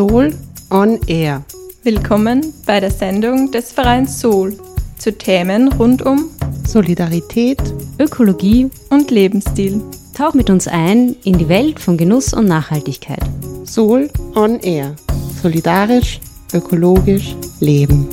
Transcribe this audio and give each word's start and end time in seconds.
Soul 0.00 0.32
on 0.70 0.98
Air. 1.08 1.44
Willkommen 1.82 2.54
bei 2.64 2.80
der 2.80 2.90
Sendung 2.90 3.50
des 3.50 3.70
Vereins 3.70 4.18
Soul 4.18 4.56
zu 4.96 5.12
Themen 5.12 5.70
rund 5.74 6.00
um 6.00 6.30
Solidarität, 6.66 7.60
Ökologie 7.98 8.70
und 8.88 9.10
Lebensstil. 9.10 9.82
Tauch 10.14 10.32
mit 10.32 10.48
uns 10.48 10.66
ein 10.66 11.16
in 11.24 11.36
die 11.36 11.50
Welt 11.50 11.80
von 11.80 11.98
Genuss 11.98 12.32
und 12.32 12.46
Nachhaltigkeit. 12.46 13.20
Soul 13.66 14.08
on 14.34 14.58
Air. 14.60 14.96
Solidarisch, 15.42 16.18
ökologisch, 16.54 17.36
leben. 17.60 18.08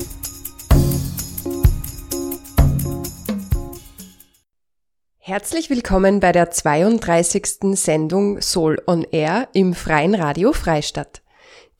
Herzlich 5.19 5.69
willkommen 5.69 6.19
bei 6.19 6.33
der 6.33 6.51
32. 6.51 7.79
Sendung 7.79 8.41
Soul 8.41 8.77
on 8.87 9.05
Air 9.09 9.47
im 9.53 9.73
Freien 9.73 10.15
Radio 10.15 10.51
Freistadt. 10.51 11.21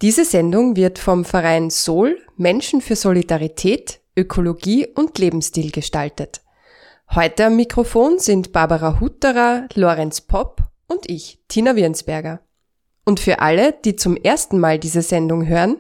Diese 0.03 0.25
Sendung 0.25 0.75
wird 0.75 0.99
vom 0.99 1.25
Verein 1.25 1.71
Soul 1.71 2.19
Menschen 2.35 2.81
für 2.81 2.95
Solidarität, 2.95 3.99
Ökologie 4.15 4.85
und 4.85 5.17
Lebensstil 5.17 5.71
gestaltet. 5.71 6.41
Heute 7.15 7.45
am 7.45 7.55
Mikrofon 7.55 8.19
sind 8.19 8.52
Barbara 8.52 8.99
Hutterer, 8.99 9.67
Lorenz 9.73 10.21
Popp 10.21 10.61
und 10.85 11.09
ich, 11.09 11.39
Tina 11.47 11.75
Wirnsberger. 11.75 12.41
Und 13.05 13.19
für 13.19 13.39
alle, 13.39 13.71
die 13.73 13.95
zum 13.95 14.15
ersten 14.17 14.59
Mal 14.59 14.77
diese 14.77 15.02
Sendung 15.02 15.47
hören, 15.47 15.79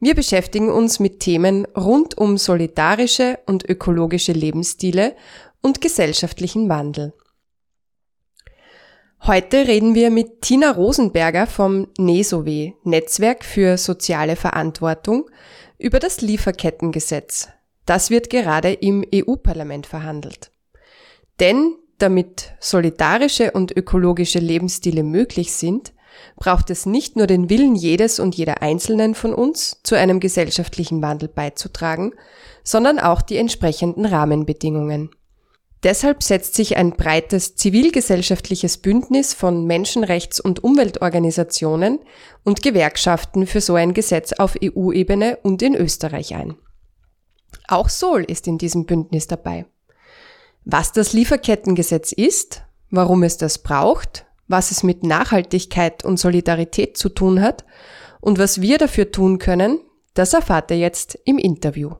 wir 0.00 0.14
beschäftigen 0.14 0.70
uns 0.70 0.98
mit 0.98 1.20
Themen 1.20 1.66
rund 1.76 2.16
um 2.16 2.38
solidarische 2.38 3.38
und 3.44 3.68
ökologische 3.68 4.32
Lebensstile 4.32 5.14
und 5.60 5.82
gesellschaftlichen 5.82 6.70
Wandel. 6.70 7.12
Heute 9.24 9.68
reden 9.68 9.94
wir 9.94 10.10
mit 10.10 10.42
Tina 10.42 10.72
Rosenberger 10.72 11.46
vom 11.46 11.86
NESOW, 11.96 12.72
Netzwerk 12.82 13.44
für 13.44 13.78
soziale 13.78 14.34
Verantwortung, 14.34 15.30
über 15.78 16.00
das 16.00 16.22
Lieferkettengesetz. 16.22 17.48
Das 17.86 18.10
wird 18.10 18.30
gerade 18.30 18.72
im 18.72 19.04
EU-Parlament 19.14 19.86
verhandelt. 19.86 20.50
Denn 21.38 21.76
damit 21.98 22.54
solidarische 22.58 23.52
und 23.52 23.70
ökologische 23.76 24.40
Lebensstile 24.40 25.04
möglich 25.04 25.52
sind, 25.52 25.92
braucht 26.34 26.68
es 26.70 26.84
nicht 26.84 27.14
nur 27.14 27.28
den 27.28 27.48
Willen 27.48 27.76
jedes 27.76 28.18
und 28.18 28.34
jeder 28.34 28.60
Einzelnen 28.60 29.14
von 29.14 29.34
uns, 29.34 29.78
zu 29.84 29.94
einem 29.94 30.18
gesellschaftlichen 30.18 31.00
Wandel 31.00 31.28
beizutragen, 31.28 32.12
sondern 32.64 32.98
auch 32.98 33.22
die 33.22 33.36
entsprechenden 33.36 34.04
Rahmenbedingungen. 34.04 35.10
Deshalb 35.82 36.22
setzt 36.22 36.54
sich 36.54 36.76
ein 36.76 36.92
breites 36.92 37.56
zivilgesellschaftliches 37.56 38.78
Bündnis 38.78 39.34
von 39.34 39.66
Menschenrechts- 39.66 40.40
und 40.40 40.62
Umweltorganisationen 40.62 41.98
und 42.44 42.62
Gewerkschaften 42.62 43.48
für 43.48 43.60
so 43.60 43.74
ein 43.74 43.92
Gesetz 43.92 44.32
auf 44.32 44.56
EU-Ebene 44.62 45.38
und 45.42 45.60
in 45.60 45.74
Österreich 45.74 46.34
ein. 46.34 46.54
Auch 47.66 47.88
Sol 47.88 48.22
ist 48.22 48.46
in 48.46 48.58
diesem 48.58 48.86
Bündnis 48.86 49.26
dabei. 49.26 49.66
Was 50.64 50.92
das 50.92 51.12
Lieferkettengesetz 51.12 52.12
ist, 52.12 52.62
warum 52.90 53.24
es 53.24 53.36
das 53.36 53.58
braucht, 53.58 54.26
was 54.46 54.70
es 54.70 54.84
mit 54.84 55.02
Nachhaltigkeit 55.02 56.04
und 56.04 56.18
Solidarität 56.18 56.96
zu 56.96 57.08
tun 57.08 57.40
hat 57.40 57.64
und 58.20 58.38
was 58.38 58.60
wir 58.60 58.78
dafür 58.78 59.10
tun 59.10 59.38
können, 59.38 59.80
das 60.14 60.32
erfahrt 60.34 60.70
ihr 60.70 60.78
jetzt 60.78 61.18
im 61.24 61.38
Interview. 61.38 61.92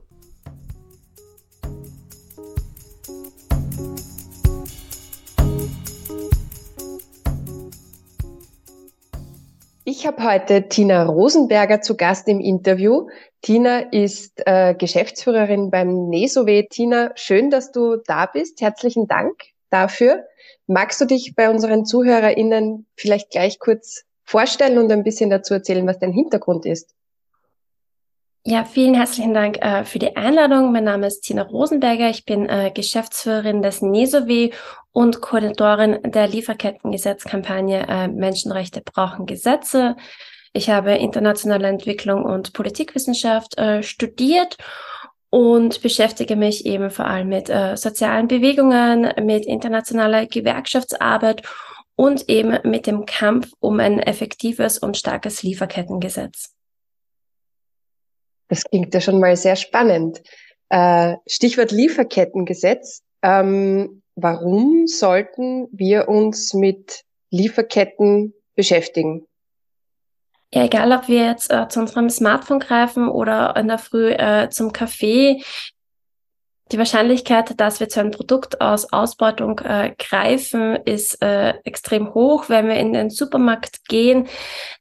Ich 10.02 10.08
habe 10.08 10.24
heute 10.24 10.68
Tina 10.68 11.04
Rosenberger 11.04 11.80
zu 11.80 11.96
Gast 11.96 12.26
im 12.26 12.40
Interview. 12.40 13.06
Tina 13.40 13.78
ist 13.92 14.32
äh, 14.46 14.74
Geschäftsführerin 14.74 15.70
beim 15.70 16.08
NESOW. 16.08 16.64
Tina, 16.68 17.12
schön, 17.14 17.50
dass 17.50 17.70
du 17.70 17.98
da 18.04 18.26
bist. 18.26 18.60
Herzlichen 18.60 19.06
Dank 19.06 19.32
dafür. 19.70 20.24
Magst 20.66 21.00
du 21.00 21.04
dich 21.04 21.34
bei 21.36 21.48
unseren 21.48 21.86
ZuhörerInnen 21.86 22.88
vielleicht 22.96 23.30
gleich 23.30 23.60
kurz 23.60 24.02
vorstellen 24.24 24.78
und 24.78 24.90
ein 24.90 25.04
bisschen 25.04 25.30
dazu 25.30 25.54
erzählen, 25.54 25.86
was 25.86 26.00
dein 26.00 26.10
Hintergrund 26.10 26.66
ist? 26.66 26.96
Ja, 28.44 28.64
vielen 28.64 28.94
herzlichen 28.94 29.34
Dank 29.34 29.58
äh, 29.64 29.84
für 29.84 30.00
die 30.00 30.16
Einladung. 30.16 30.72
Mein 30.72 30.82
Name 30.82 31.06
ist 31.06 31.20
Tina 31.20 31.42
Rosenberger. 31.42 32.10
Ich 32.10 32.24
bin 32.24 32.48
äh, 32.48 32.72
Geschäftsführerin 32.74 33.62
des 33.62 33.82
NESOW 33.82 34.50
und 34.92 35.20
Koordinatorin 35.20 35.98
der 36.04 36.28
Lieferkettengesetzkampagne 36.28 37.86
äh, 37.88 38.08
Menschenrechte 38.08 38.82
brauchen 38.82 39.26
Gesetze. 39.26 39.96
Ich 40.52 40.68
habe 40.68 40.92
internationale 40.92 41.68
Entwicklung 41.68 42.24
und 42.24 42.52
Politikwissenschaft 42.52 43.58
äh, 43.58 43.82
studiert 43.82 44.58
und 45.30 45.80
beschäftige 45.80 46.36
mich 46.36 46.66
eben 46.66 46.90
vor 46.90 47.06
allem 47.06 47.28
mit 47.28 47.48
äh, 47.48 47.76
sozialen 47.76 48.28
Bewegungen, 48.28 49.12
mit 49.24 49.46
internationaler 49.46 50.26
Gewerkschaftsarbeit 50.26 51.42
und 51.96 52.28
eben 52.28 52.58
mit 52.68 52.86
dem 52.86 53.06
Kampf 53.06 53.50
um 53.60 53.80
ein 53.80 53.98
effektives 53.98 54.78
und 54.78 54.98
starkes 54.98 55.42
Lieferkettengesetz. 55.42 56.54
Das 58.48 58.64
klingt 58.64 58.92
ja 58.92 59.00
schon 59.00 59.20
mal 59.20 59.34
sehr 59.36 59.56
spannend. 59.56 60.22
Äh, 60.68 61.16
Stichwort 61.26 61.70
Lieferkettengesetz. 61.70 63.02
Ähm, 63.22 64.01
warum 64.14 64.86
sollten 64.86 65.68
wir 65.72 66.08
uns 66.08 66.54
mit 66.54 67.04
Lieferketten 67.30 68.34
beschäftigen? 68.54 69.26
Ja, 70.54 70.64
egal 70.64 70.92
ob 70.92 71.08
wir 71.08 71.24
jetzt 71.24 71.50
äh, 71.50 71.66
zu 71.68 71.80
unserem 71.80 72.10
Smartphone 72.10 72.60
greifen 72.60 73.08
oder 73.08 73.56
in 73.56 73.68
der 73.68 73.78
Früh 73.78 74.10
äh, 74.10 74.50
zum 74.50 74.72
Kaffee, 74.72 75.42
die 76.70 76.78
Wahrscheinlichkeit, 76.78 77.60
dass 77.60 77.80
wir 77.80 77.88
zu 77.88 78.00
einem 78.00 78.12
Produkt 78.12 78.60
aus 78.60 78.92
Ausbeutung 78.92 79.58
äh, 79.58 79.94
greifen, 79.98 80.76
ist 80.84 81.20
äh, 81.22 81.54
extrem 81.64 82.14
hoch. 82.14 82.48
Wenn 82.48 82.68
wir 82.68 82.76
in 82.76 82.92
den 82.92 83.10
Supermarkt 83.10 83.84
gehen, 83.88 84.26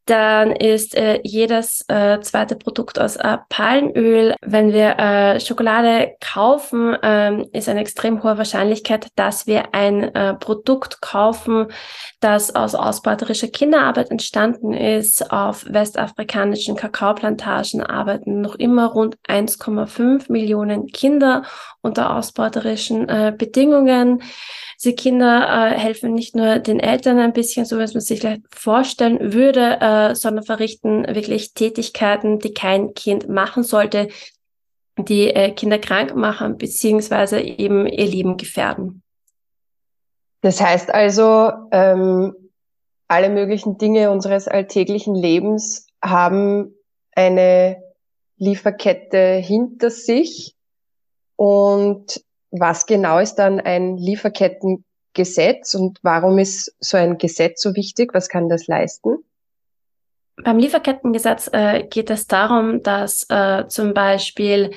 dann 0.05 0.51
ist 0.51 0.95
äh, 0.95 1.19
jedes 1.23 1.83
äh, 1.87 2.19
zweite 2.21 2.55
Produkt 2.55 2.99
aus 2.99 3.17
äh, 3.17 3.37
Palmöl. 3.49 4.35
Wenn 4.41 4.73
wir 4.73 4.97
äh, 4.99 5.39
Schokolade 5.39 6.13
kaufen, 6.21 6.93
äh, 7.01 7.43
ist 7.51 7.67
eine 7.67 7.81
extrem 7.81 8.23
hohe 8.23 8.37
Wahrscheinlichkeit, 8.37 9.07
dass 9.15 9.47
wir 9.47 9.73
ein 9.73 10.11
Produkt 10.39 11.01
kaufen, 11.01 11.67
das 12.19 12.55
aus 12.55 12.75
ausbeuterischer 12.75 13.47
Kinderarbeit 13.47 14.11
entstanden 14.11 14.73
ist. 14.73 15.31
Auf 15.31 15.65
westafrikanischen 15.67 16.75
Kakaoplantagen 16.75 17.81
arbeiten 17.81 18.41
noch 18.41 18.55
immer 18.55 18.87
rund 18.87 19.17
1,5 19.27 20.31
Millionen 20.31 20.87
Kinder 20.87 21.43
unter 21.81 22.15
ausbeuterischen 22.15 23.09
äh, 23.09 23.33
Bedingungen. 23.35 24.21
Diese 24.79 24.95
Kinder 24.95 25.71
äh, 25.73 25.77
helfen 25.77 26.13
nicht 26.13 26.35
nur 26.35 26.59
den 26.59 26.79
Eltern 26.79 27.19
ein 27.19 27.33
bisschen, 27.33 27.65
so 27.65 27.77
wie 27.77 27.81
man 27.81 27.99
sich 27.99 28.19
vielleicht 28.19 28.43
vorstellen 28.53 29.33
würde, 29.33 29.79
äh, 29.79 30.15
sondern 30.15 30.43
verrichten 30.43 31.05
wirklich 31.07 31.53
Tätigkeiten, 31.53 32.39
die 32.39 32.53
kein 32.53 32.93
Kind 32.93 33.29
machen 33.29 33.63
sollte, 33.63 34.07
die 34.97 35.27
äh, 35.27 35.51
Kinder 35.51 35.79
krank 35.79 36.15
machen, 36.15 36.57
beziehungsweise 36.57 37.39
eben 37.39 37.87
ihr 37.87 38.05
Leben 38.05 38.37
gefährden. 38.37 39.03
Das 40.41 40.59
heißt 40.59 40.91
also, 40.91 41.51
ähm, 41.71 42.33
alle 43.07 43.29
möglichen 43.29 43.77
Dinge 43.77 44.09
unseres 44.09 44.47
alltäglichen 44.47 45.15
Lebens 45.15 45.87
haben 46.03 46.73
eine 47.13 47.83
Lieferkette 48.37 49.35
hinter 49.35 49.91
sich 49.91 50.55
und 51.41 52.21
was 52.51 52.85
genau 52.85 53.17
ist 53.17 53.33
dann 53.35 53.59
ein 53.59 53.97
Lieferkettengesetz 53.97 55.73
und 55.73 55.97
warum 56.03 56.37
ist 56.37 56.75
so 56.79 56.97
ein 56.97 57.17
Gesetz 57.17 57.63
so 57.63 57.73
wichtig? 57.73 58.13
Was 58.13 58.29
kann 58.29 58.47
das 58.47 58.67
leisten? 58.67 59.23
Beim 60.43 60.59
Lieferkettengesetz 60.59 61.49
äh, 61.51 61.81
geht 61.89 62.11
es 62.11 62.27
darum, 62.27 62.83
dass 62.83 63.25
äh, 63.29 63.67
zum 63.69 63.95
Beispiel 63.95 64.69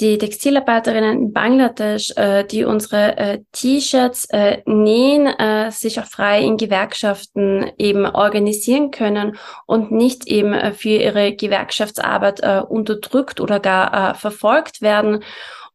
die 0.00 0.18
Textilarbeiterinnen 0.18 1.18
in 1.18 1.32
Bangladesch, 1.32 2.10
äh, 2.16 2.44
die 2.44 2.64
unsere 2.64 3.16
äh, 3.16 3.38
T-Shirts 3.52 4.24
äh, 4.30 4.62
nähen, 4.66 5.28
äh, 5.28 5.70
sich 5.70 6.00
auch 6.00 6.06
frei 6.06 6.42
in 6.42 6.56
Gewerkschaften 6.56 7.70
eben 7.78 8.04
organisieren 8.04 8.90
können 8.90 9.36
und 9.66 9.92
nicht 9.92 10.26
eben 10.26 10.54
äh, 10.54 10.72
für 10.72 10.88
ihre 10.88 11.36
Gewerkschaftsarbeit 11.36 12.40
äh, 12.40 12.62
unterdrückt 12.66 13.40
oder 13.40 13.60
gar 13.60 14.10
äh, 14.10 14.14
verfolgt 14.14 14.82
werden. 14.82 15.22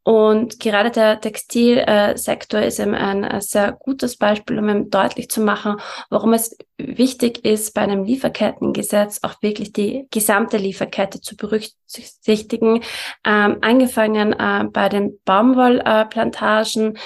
Und 0.06 0.60
gerade 0.60 0.92
der 0.92 1.20
Textilsektor 1.20 2.62
ist 2.62 2.80
eben 2.80 2.94
ein 2.94 3.42
sehr 3.42 3.72
gutes 3.72 4.18
Beispiel, 4.18 4.60
um 4.60 4.70
eben 4.70 4.90
deutlich 4.92 5.30
zu 5.30 5.42
machen, 5.42 5.78
warum 6.12 6.34
es 6.34 6.56
wichtig 6.78 7.44
ist, 7.44 7.74
bei 7.74 7.82
einem 7.82 8.04
Lieferkettengesetz 8.04 9.22
auch 9.24 9.42
wirklich 9.42 9.74
die 9.74 10.08
gesamte 10.12 10.58
Lieferkette 10.58 11.22
zu 11.22 11.36
berücksichtigen. 11.36 12.84
Ähm, 13.26 13.58
angefangen 13.62 14.34
äh, 14.34 14.66
bei 14.72 14.90
den 14.90 15.20
Baumwollplantagen, 15.26 17.00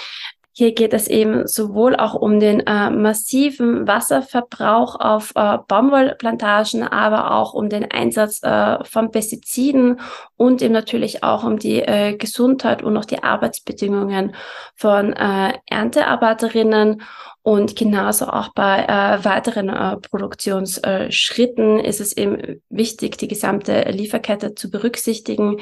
Hier 0.60 0.74
geht 0.74 0.94
es 0.94 1.08
eben 1.08 1.48
sowohl 1.48 1.96
auch 1.96 2.16
um 2.16 2.42
den 2.42 2.60
äh, 2.68 2.90
massiven 2.90 3.88
Wasserverbrauch 3.88 5.00
auf 5.00 5.32
äh, 5.36 5.58
Baumwollplantagen, 5.66 6.84
aber 6.84 7.32
auch 7.32 7.54
um 7.54 7.70
den 7.70 7.90
Einsatz 7.90 8.44
äh, 8.44 8.84
von 8.84 9.10
Pestiziden 9.10 10.02
und 10.36 10.62
eben 10.62 10.74
natürlich 10.74 11.24
auch 11.24 11.46
um 11.46 11.60
die 11.60 11.82
äh, 11.82 12.18
Gesundheit 12.18 12.84
und 12.84 12.98
auch 12.98 13.06
die 13.06 13.24
Arbeitsbedingungen 13.24 14.36
von 14.76 15.14
äh, 15.14 15.54
Erntearbeiterinnen. 15.66 17.04
Und 17.42 17.78
genauso 17.78 18.28
auch 18.28 18.50
bei 18.54 18.84
äh, 18.84 19.24
weiteren 19.24 19.70
äh, 19.70 19.96
Produktionsschritten 19.96 21.80
ist 21.80 22.02
es 22.02 22.18
eben 22.18 22.62
wichtig, 22.70 23.18
die 23.18 23.30
gesamte 23.30 23.84
Lieferkette 23.92 24.56
zu 24.56 24.70
berücksichtigen 24.70 25.62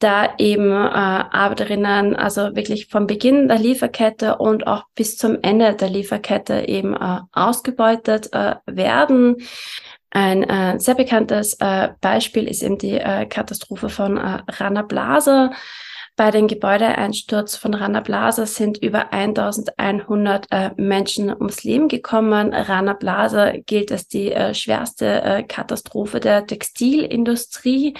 da 0.00 0.34
eben 0.38 0.72
äh, 0.72 0.74
Arbeiterinnen 0.74 2.16
also 2.16 2.56
wirklich 2.56 2.86
vom 2.86 3.06
Beginn 3.06 3.48
der 3.48 3.58
Lieferkette 3.58 4.38
und 4.38 4.66
auch 4.66 4.84
bis 4.94 5.16
zum 5.16 5.38
Ende 5.42 5.74
der 5.74 5.90
Lieferkette 5.90 6.66
eben 6.66 6.94
äh, 6.94 7.20
ausgebeutet 7.32 8.32
äh, 8.32 8.56
werden. 8.66 9.36
Ein 10.10 10.42
äh, 10.42 10.80
sehr 10.80 10.96
bekanntes 10.96 11.56
äh, 11.60 11.90
Beispiel 12.00 12.48
ist 12.48 12.62
eben 12.62 12.78
die 12.78 12.98
äh, 12.98 13.26
Katastrophe 13.26 13.88
von 13.88 14.16
äh, 14.16 14.42
Rana 14.48 14.82
Plaza. 14.82 15.52
Bei 16.16 16.30
dem 16.30 16.48
Gebäudeeinsturz 16.48 17.56
von 17.56 17.74
Rana 17.74 18.00
Plaza 18.00 18.44
sind 18.44 18.76
über 18.78 19.12
1100 19.12 20.46
äh, 20.50 20.70
Menschen 20.76 21.30
ums 21.30 21.62
Leben 21.62 21.88
gekommen. 21.88 22.52
Rana 22.52 22.94
Plaza 22.94 23.52
gilt 23.64 23.92
als 23.92 24.08
die 24.08 24.32
äh, 24.32 24.52
schwerste 24.54 25.22
äh, 25.22 25.42
Katastrophe 25.44 26.20
der 26.20 26.46
Textilindustrie. 26.46 27.94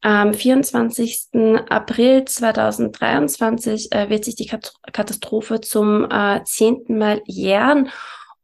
Am 0.00 0.32
24. 0.32 1.30
April 1.68 2.24
2023 2.24 3.92
äh, 3.92 4.08
wird 4.08 4.24
sich 4.24 4.36
die 4.36 4.46
Katastrophe 4.92 5.60
zum 5.60 6.08
äh, 6.10 6.42
zehnten 6.44 6.98
Mal 6.98 7.20
jähren. 7.26 7.90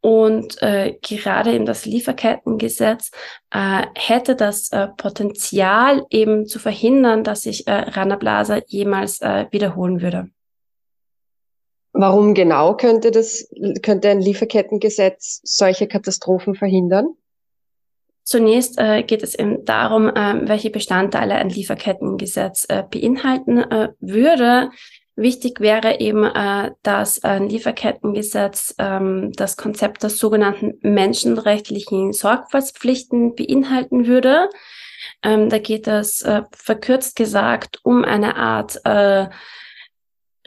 Und 0.01 0.61
äh, 0.61 0.99
gerade 1.01 1.53
in 1.53 1.65
das 1.65 1.87
Lieferkettengesetz 1.87 3.11
äh, 3.51 3.87
hätte 3.95 4.37
das 4.37 4.71
äh, 4.71 4.89
Potenzial 4.89 6.05
eben 6.11 6.47
zu 6.47 6.59
verhindern, 6.59 7.25
dass 7.25 7.43
sich 7.43 7.67
äh, 7.67 7.73
Rana 7.73 8.17
Plaza 8.17 8.61
jemals 8.67 9.23
äh, 9.23 9.47
wiederholen 9.51 10.03
würde. 10.03 10.29
Warum 11.93 12.35
genau 12.35 12.77
könnte 12.77 13.13
das, 13.13 13.49
könnte 13.83 14.11
ein 14.11 14.21
Lieferkettengesetz 14.21 15.41
solche 15.45 15.87
Katastrophen 15.87 16.57
verhindern? 16.57 17.17
Zunächst 18.25 18.79
äh, 18.79 19.03
geht 19.03 19.23
es 19.23 19.35
eben 19.39 19.65
darum, 19.67 20.09
äh, 20.09 20.49
welche 20.49 20.71
Bestandteile 20.71 21.35
ein 21.35 21.51
Lieferkettengesetz 21.51 22.67
äh, 22.69 22.83
beinhalten 22.91 23.59
äh, 23.59 23.91
würde. 24.01 24.71
Wichtig 25.15 25.61
wäre 25.61 26.01
eben, 26.01 26.25
äh, 26.25 26.73
dass 26.83 27.23
ein 27.23 27.49
Lieferkettengesetz 27.49 28.75
ähm, 28.79 29.31
das 29.37 29.59
Konzept 29.59 30.03
der 30.03 30.11
sogenannten 30.11 30.79
menschenrechtlichen 30.81 32.15
Sorgfaltspflichten 32.15 33.35
beinhalten 33.35 34.07
würde. 34.07 34.49
Ähm, 35.23 35.51
da 35.51 35.59
geht 35.59 35.87
es 35.87 36.23
äh, 36.23 36.43
verkürzt 36.57 37.17
gesagt 37.17 37.81
um 37.83 38.05
eine 38.05 38.37
Art 38.37 38.81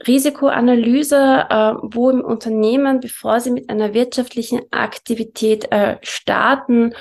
Risikoanalyse, 0.05 1.45
äh, 1.49 1.73
wo 1.81 2.09
im 2.09 2.21
Unternehmen, 2.21 2.99
bevor 2.99 3.39
sie 3.39 3.51
mit 3.51 3.69
einer 3.69 3.93
wirtschaftlichen 3.93 4.61
Aktivität 4.71 5.71
äh, 5.71 5.97
starten, 6.01 6.93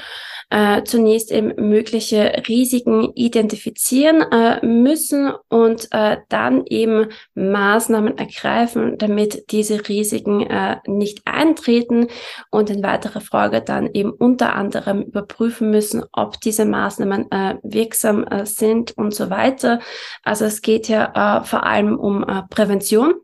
äh, 0.49 0.85
zunächst 0.85 1.33
eben 1.33 1.69
mögliche 1.69 2.43
Risiken 2.47 3.13
identifizieren 3.15 4.23
äh, 4.31 4.65
müssen 4.65 5.33
und 5.49 5.89
äh, 5.91 6.19
dann 6.29 6.65
eben 6.67 7.09
Maßnahmen 7.35 8.17
ergreifen, 8.17 8.97
damit 8.97 9.51
diese 9.51 9.89
Risiken 9.89 10.43
äh, 10.43 10.77
nicht 10.87 11.23
eintreten 11.25 12.07
und 12.51 12.71
in 12.71 12.83
weiterer 12.83 13.21
Folge 13.21 13.61
dann 13.61 13.91
eben 13.93 14.11
unter 14.13 14.55
anderem 14.55 15.03
überprüfen 15.03 15.71
müssen, 15.71 16.05
ob 16.13 16.41
diese 16.41 16.65
Maßnahmen 16.65 17.27
wirksam 17.63 18.25
sind 18.45 18.97
und 18.97 19.15
so 19.15 19.31
weiter. 19.31 19.81
Also 20.23 20.45
es 20.45 20.63
geht 20.63 20.89
ja 20.89 21.43
vor 21.45 21.65
allem 21.65 21.99
um 21.99 22.23
äh, 22.23 22.43
Prävention. 22.87 23.21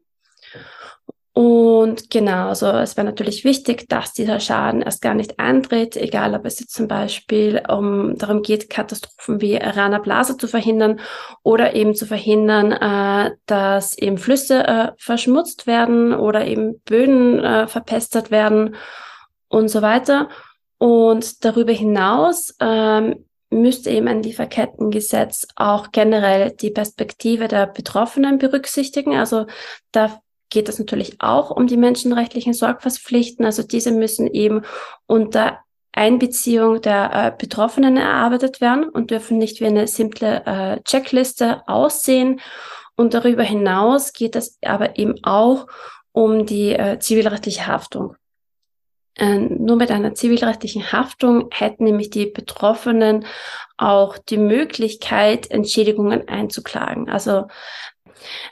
Und 1.35 2.11
genau, 2.11 2.49
also 2.49 2.67
es 2.67 2.99
wäre 2.99 3.07
natürlich 3.07 3.43
wichtig, 3.43 3.89
dass 3.89 4.13
dieser 4.13 4.39
Schaden 4.39 4.83
erst 4.83 5.01
gar 5.01 5.15
nicht 5.15 5.39
eintritt, 5.39 5.97
egal 5.97 6.35
ob 6.35 6.45
es 6.45 6.61
jetzt 6.61 6.75
zum 6.75 6.89
Beispiel 6.89 7.63
um 7.71 8.19
darum 8.19 8.43
geht, 8.43 8.69
Katastrophen 8.69 9.41
wie 9.41 9.57
Rana 9.57 9.99
Blase 9.99 10.37
zu 10.37 10.47
verhindern 10.47 11.01
oder 11.43 11.75
eben 11.75 11.95
zu 11.95 12.05
verhindern, 12.05 12.73
äh, 12.73 13.31
dass 13.47 13.97
eben 13.97 14.19
Flüsse 14.19 14.67
äh, 14.67 14.93
verschmutzt 14.99 15.67
werden 15.67 16.13
oder 16.13 16.47
eben 16.47 16.81
Böden 16.81 17.43
äh, 17.43 17.67
verpestert 17.67 18.31
werden 18.31 18.75
und 19.49 19.69
so 19.69 19.81
weiter. 19.81 20.29
Und 20.77 21.47
darüber 21.47 21.73
hinaus 21.73 22.55
ähm, 22.61 23.25
müsste 23.53 23.91
eben 23.91 24.09
ein 24.09 24.23
Lieferkettengesetz 24.23 25.47
auch 25.57 25.93
generell 25.93 26.51
die 26.51 26.71
Perspektive 26.71 27.49
der 27.49 27.67
Betroffenen 27.67 28.39
berücksichtigen. 28.39 29.15
Also 29.17 29.47
da 29.93 30.21
geht 30.51 30.69
es 30.69 30.79
natürlich 30.79 31.21
auch 31.21 31.51
um 31.51 31.67
die 31.67 31.77
menschenrechtlichen 31.77 32.53
Sorgfaltspflichten. 32.53 33.45
Also 33.45 33.63
diese 33.63 33.91
müssen 33.93 34.27
eben 34.27 34.63
unter 35.07 35.59
Einbeziehung 35.93 36.81
der 36.81 37.13
äh, 37.13 37.33
Betroffenen 37.37 37.97
erarbeitet 37.97 38.61
werden 38.61 38.89
und 38.89 39.11
dürfen 39.11 39.39
nicht 39.39 39.61
wie 39.61 39.67
eine 39.67 39.87
simple 39.87 40.45
äh, 40.47 40.81
Checkliste 40.83 41.63
aussehen. 41.69 42.41
Und 42.97 43.15
darüber 43.15 43.43
hinaus 43.43 44.13
geht 44.13 44.37
es 44.37 44.59
aber 44.63 44.99
eben 44.99 45.23
auch 45.23 45.67
um 46.13 46.47
die 46.47 46.73
äh, 46.73 46.99
zivilrechtliche 46.99 47.67
Haftung. 47.67 48.17
Äh, 49.17 49.39
nur 49.39 49.77
mit 49.77 49.91
einer 49.91 50.15
zivilrechtlichen 50.15 50.93
Haftung 50.93 51.49
hätten 51.53 51.85
nämlich 51.85 52.11
die 52.11 52.27
Betroffenen 52.27 53.27
auch 53.77 54.17
die 54.17 54.39
Möglichkeit, 54.39 55.51
Entschädigungen 55.51 56.29
einzuklagen. 56.29 57.11
Also 57.11 57.47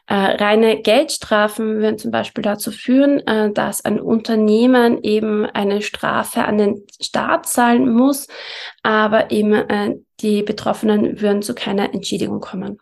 äh, 0.06 0.14
reine 0.14 0.82
Geldstrafen 0.82 1.78
würden 1.80 1.98
zum 1.98 2.10
Beispiel 2.10 2.42
dazu 2.42 2.72
führen, 2.72 3.26
äh, 3.26 3.52
dass 3.52 3.84
ein 3.84 4.00
Unternehmen 4.00 5.02
eben 5.02 5.46
eine 5.46 5.82
Strafe 5.82 6.44
an 6.44 6.58
den 6.58 6.86
Staat 7.00 7.46
zahlen 7.46 7.92
muss, 7.92 8.26
aber 8.82 9.30
eben 9.30 9.52
äh, 9.52 9.96
die 10.20 10.42
Betroffenen 10.42 11.20
würden 11.20 11.42
zu 11.42 11.54
keiner 11.54 11.94
Entschädigung 11.94 12.40
kommen. 12.40 12.78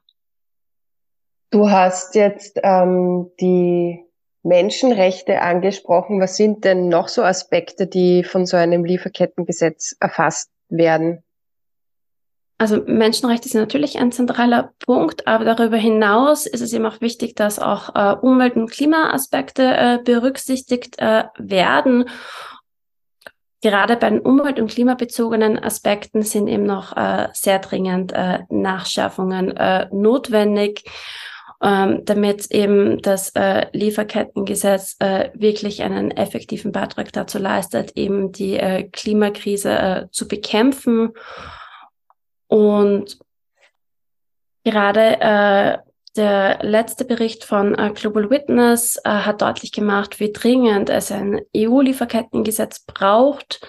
Du 1.50 1.70
hast 1.70 2.14
jetzt 2.14 2.58
ähm, 2.62 3.30
die 3.40 4.04
Menschenrechte 4.43 5.40
angesprochen. 5.43 6.20
Was 6.20 6.37
sind 6.37 6.64
denn 6.64 6.88
noch 6.88 7.08
so 7.08 7.23
Aspekte, 7.23 7.87
die 7.87 8.25
von 8.25 8.47
so 8.47 8.57
einem 8.57 8.85
Lieferkettengesetz 8.85 9.97
erfasst 10.00 10.50
werden? 10.68 11.23
Also 12.61 12.83
Menschenrechte 12.85 13.49
sind 13.49 13.61
natürlich 13.61 13.99
ein 13.99 14.11
zentraler 14.11 14.73
Punkt, 14.80 15.28
aber 15.28 15.45
darüber 15.45 15.76
hinaus 15.76 16.45
ist 16.45 16.61
es 16.61 16.73
eben 16.73 16.87
auch 16.87 17.00
wichtig, 17.00 17.37
dass 17.37 17.61
auch 17.61 17.95
äh, 17.95 18.16
Umwelt- 18.21 18.57
und 18.57 18.68
Klimaaspekte 18.68 19.62
äh, 19.62 19.99
berücksichtigt 20.02 20.99
äh, 20.99 21.25
werden. 21.38 22.07
Gerade 23.61 23.97
bei 23.97 24.11
den 24.11 24.21
umwelt- 24.21 24.59
und 24.59 24.71
klimabezogenen 24.71 25.59
Aspekten 25.62 26.23
sind 26.23 26.49
eben 26.49 26.64
noch 26.64 26.97
äh, 26.97 27.28
sehr 27.33 27.61
dringend 27.61 28.12
äh, 28.12 28.40
Nachschärfungen 28.50 29.57
äh, 29.57 29.88
notwendig, 29.92 30.85
ähm, 31.62 32.04
damit 32.04 32.50
eben 32.52 33.02
das 33.02 33.30
äh, 33.30 33.66
Lieferkettengesetz 33.72 34.96
äh, 35.00 35.30
wirklich 35.34 35.82
einen 35.82 36.10
effektiven 36.12 36.70
Beitrag 36.70 37.12
dazu 37.12 37.38
leistet, 37.38 37.96
eben 37.96 38.30
die 38.32 38.56
äh, 38.56 38.84
Klimakrise 38.84 39.70
äh, 39.70 40.06
zu 40.10 40.28
bekämpfen. 40.28 41.10
Und 42.46 43.18
gerade 44.64 45.20
äh, 45.20 45.78
der 46.16 46.58
letzte 46.62 47.04
Bericht 47.04 47.44
von 47.44 47.74
äh, 47.74 47.92
Global 47.94 48.30
Witness 48.30 48.96
äh, 49.04 49.10
hat 49.10 49.42
deutlich 49.42 49.72
gemacht, 49.72 50.20
wie 50.20 50.32
dringend 50.32 50.90
es 50.90 51.10
ein 51.12 51.40
EU-Lieferkettengesetz 51.56 52.84
braucht, 52.84 53.60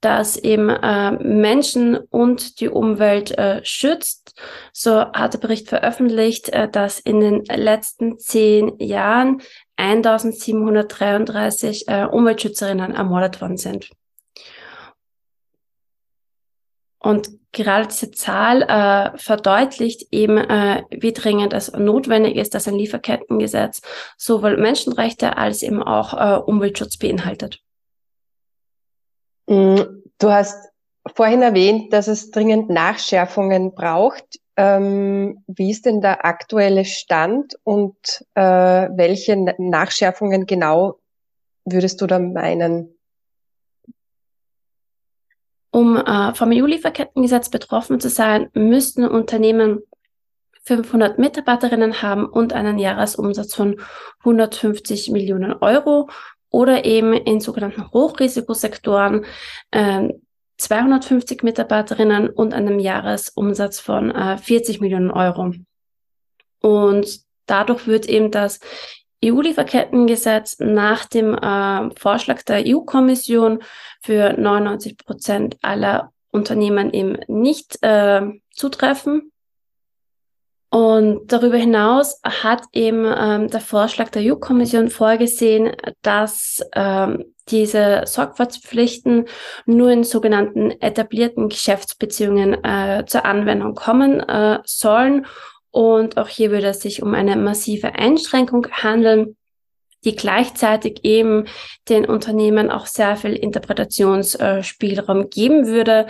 das 0.00 0.36
eben 0.36 0.68
äh, 0.68 1.12
Menschen 1.12 1.96
und 1.96 2.60
die 2.60 2.68
Umwelt 2.68 3.36
äh, 3.38 3.64
schützt. 3.64 4.34
So 4.72 5.06
hat 5.12 5.34
der 5.34 5.38
Bericht 5.38 5.68
veröffentlicht, 5.68 6.48
äh, 6.50 6.68
dass 6.68 7.00
in 7.00 7.20
den 7.20 7.44
letzten 7.44 8.18
zehn 8.18 8.78
Jahren 8.78 9.40
1733 9.76 11.88
äh, 11.88 12.04
Umweltschützerinnen 12.04 12.94
ermordet 12.94 13.40
worden 13.40 13.56
sind. 13.56 13.90
Und 16.98 17.28
gerade 17.52 17.86
diese 17.86 18.10
Zahl 18.10 18.62
äh, 18.62 19.16
verdeutlicht 19.16 20.08
eben, 20.10 20.38
äh, 20.38 20.82
wie 20.90 21.12
dringend 21.12 21.52
es 21.52 21.72
notwendig 21.72 22.36
ist, 22.36 22.54
dass 22.54 22.66
ein 22.66 22.74
Lieferkettengesetz 22.74 23.80
sowohl 24.16 24.56
Menschenrechte 24.56 25.36
als 25.36 25.62
eben 25.62 25.82
auch 25.82 26.14
äh, 26.14 26.40
Umweltschutz 26.40 26.96
beinhaltet. 26.96 27.60
Mm, 29.46 29.80
du 30.18 30.32
hast 30.32 30.70
vorhin 31.14 31.42
erwähnt, 31.42 31.92
dass 31.92 32.08
es 32.08 32.30
dringend 32.30 32.68
Nachschärfungen 32.70 33.74
braucht. 33.74 34.40
ähm, 34.56 35.44
wie 35.46 35.70
ist 35.70 35.84
denn 35.84 36.00
der 36.00 36.24
aktuelle 36.24 36.84
Stand 36.86 37.58
und 37.62 37.96
äh, 38.34 38.40
welche 38.40 39.36
Nachschärfungen 39.58 40.46
genau 40.46 40.98
würdest 41.66 42.00
du 42.00 42.06
da 42.06 42.18
meinen? 42.18 42.96
Um 45.70 45.98
äh, 45.98 46.34
vom 46.34 46.52
EU-Lieferkettengesetz 46.52 47.50
betroffen 47.50 48.00
zu 48.00 48.08
sein, 48.08 48.48
müssten 48.54 49.06
Unternehmen 49.06 49.82
500 50.62 51.18
Mitarbeiterinnen 51.18 52.00
haben 52.00 52.24
und 52.26 52.54
einen 52.54 52.78
Jahresumsatz 52.78 53.54
von 53.54 53.78
150 54.20 55.10
Millionen 55.10 55.52
Euro 55.52 56.08
oder 56.56 56.86
eben 56.86 57.12
in 57.12 57.38
sogenannten 57.38 57.92
Hochrisikosektoren 57.92 59.26
äh, 59.72 60.08
250 60.56 61.42
Mitarbeiterinnen 61.42 62.30
und 62.30 62.54
einem 62.54 62.78
Jahresumsatz 62.78 63.78
von 63.78 64.10
äh, 64.10 64.38
40 64.38 64.80
Millionen 64.80 65.10
Euro. 65.10 65.52
Und 66.62 67.20
dadurch 67.44 67.86
wird 67.86 68.06
eben 68.06 68.30
das 68.30 68.60
EU-Lieferkettengesetz 69.22 70.58
nach 70.58 71.04
dem 71.04 71.34
äh, 71.34 71.90
Vorschlag 71.98 72.40
der 72.44 72.64
EU-Kommission 72.66 73.62
für 74.00 74.32
99 74.32 74.96
Prozent 74.96 75.58
aller 75.60 76.10
Unternehmen 76.30 76.90
eben 76.94 77.18
nicht 77.28 77.76
äh, 77.82 78.22
zutreffen. 78.50 79.30
Und 80.68 81.32
darüber 81.32 81.56
hinaus 81.56 82.20
hat 82.24 82.62
eben 82.72 83.06
ähm, 83.06 83.48
der 83.48 83.60
Vorschlag 83.60 84.10
der 84.10 84.22
EU-Kommission 84.22 84.90
vorgesehen, 84.90 85.72
dass 86.02 86.60
ähm, 86.74 87.24
diese 87.48 88.02
Sorgfaltspflichten 88.04 89.26
nur 89.66 89.90
in 89.90 90.02
sogenannten 90.02 90.72
etablierten 90.80 91.48
Geschäftsbeziehungen 91.48 92.64
äh, 92.64 93.04
zur 93.06 93.24
Anwendung 93.24 93.74
kommen 93.74 94.20
äh, 94.20 94.58
sollen. 94.64 95.26
Und 95.70 96.16
auch 96.16 96.28
hier 96.28 96.50
würde 96.50 96.68
es 96.68 96.80
sich 96.80 97.02
um 97.02 97.14
eine 97.14 97.36
massive 97.36 97.94
Einschränkung 97.94 98.66
handeln 98.70 99.36
die 100.06 100.16
gleichzeitig 100.16 101.00
eben 101.04 101.44
den 101.88 102.06
Unternehmen 102.06 102.70
auch 102.70 102.86
sehr 102.86 103.16
viel 103.16 103.34
Interpretationsspielraum 103.34 105.28
geben 105.28 105.66
würde, 105.66 106.06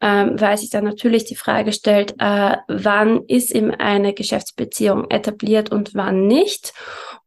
ähm, 0.00 0.40
weil 0.40 0.56
sich 0.56 0.70
dann 0.70 0.84
natürlich 0.84 1.24
die 1.24 1.36
Frage 1.36 1.72
stellt, 1.72 2.14
äh, 2.18 2.56
wann 2.68 3.24
ist 3.26 3.50
eben 3.50 3.72
eine 3.72 4.14
Geschäftsbeziehung 4.14 5.10
etabliert 5.10 5.70
und 5.70 5.94
wann 5.94 6.26
nicht. 6.26 6.72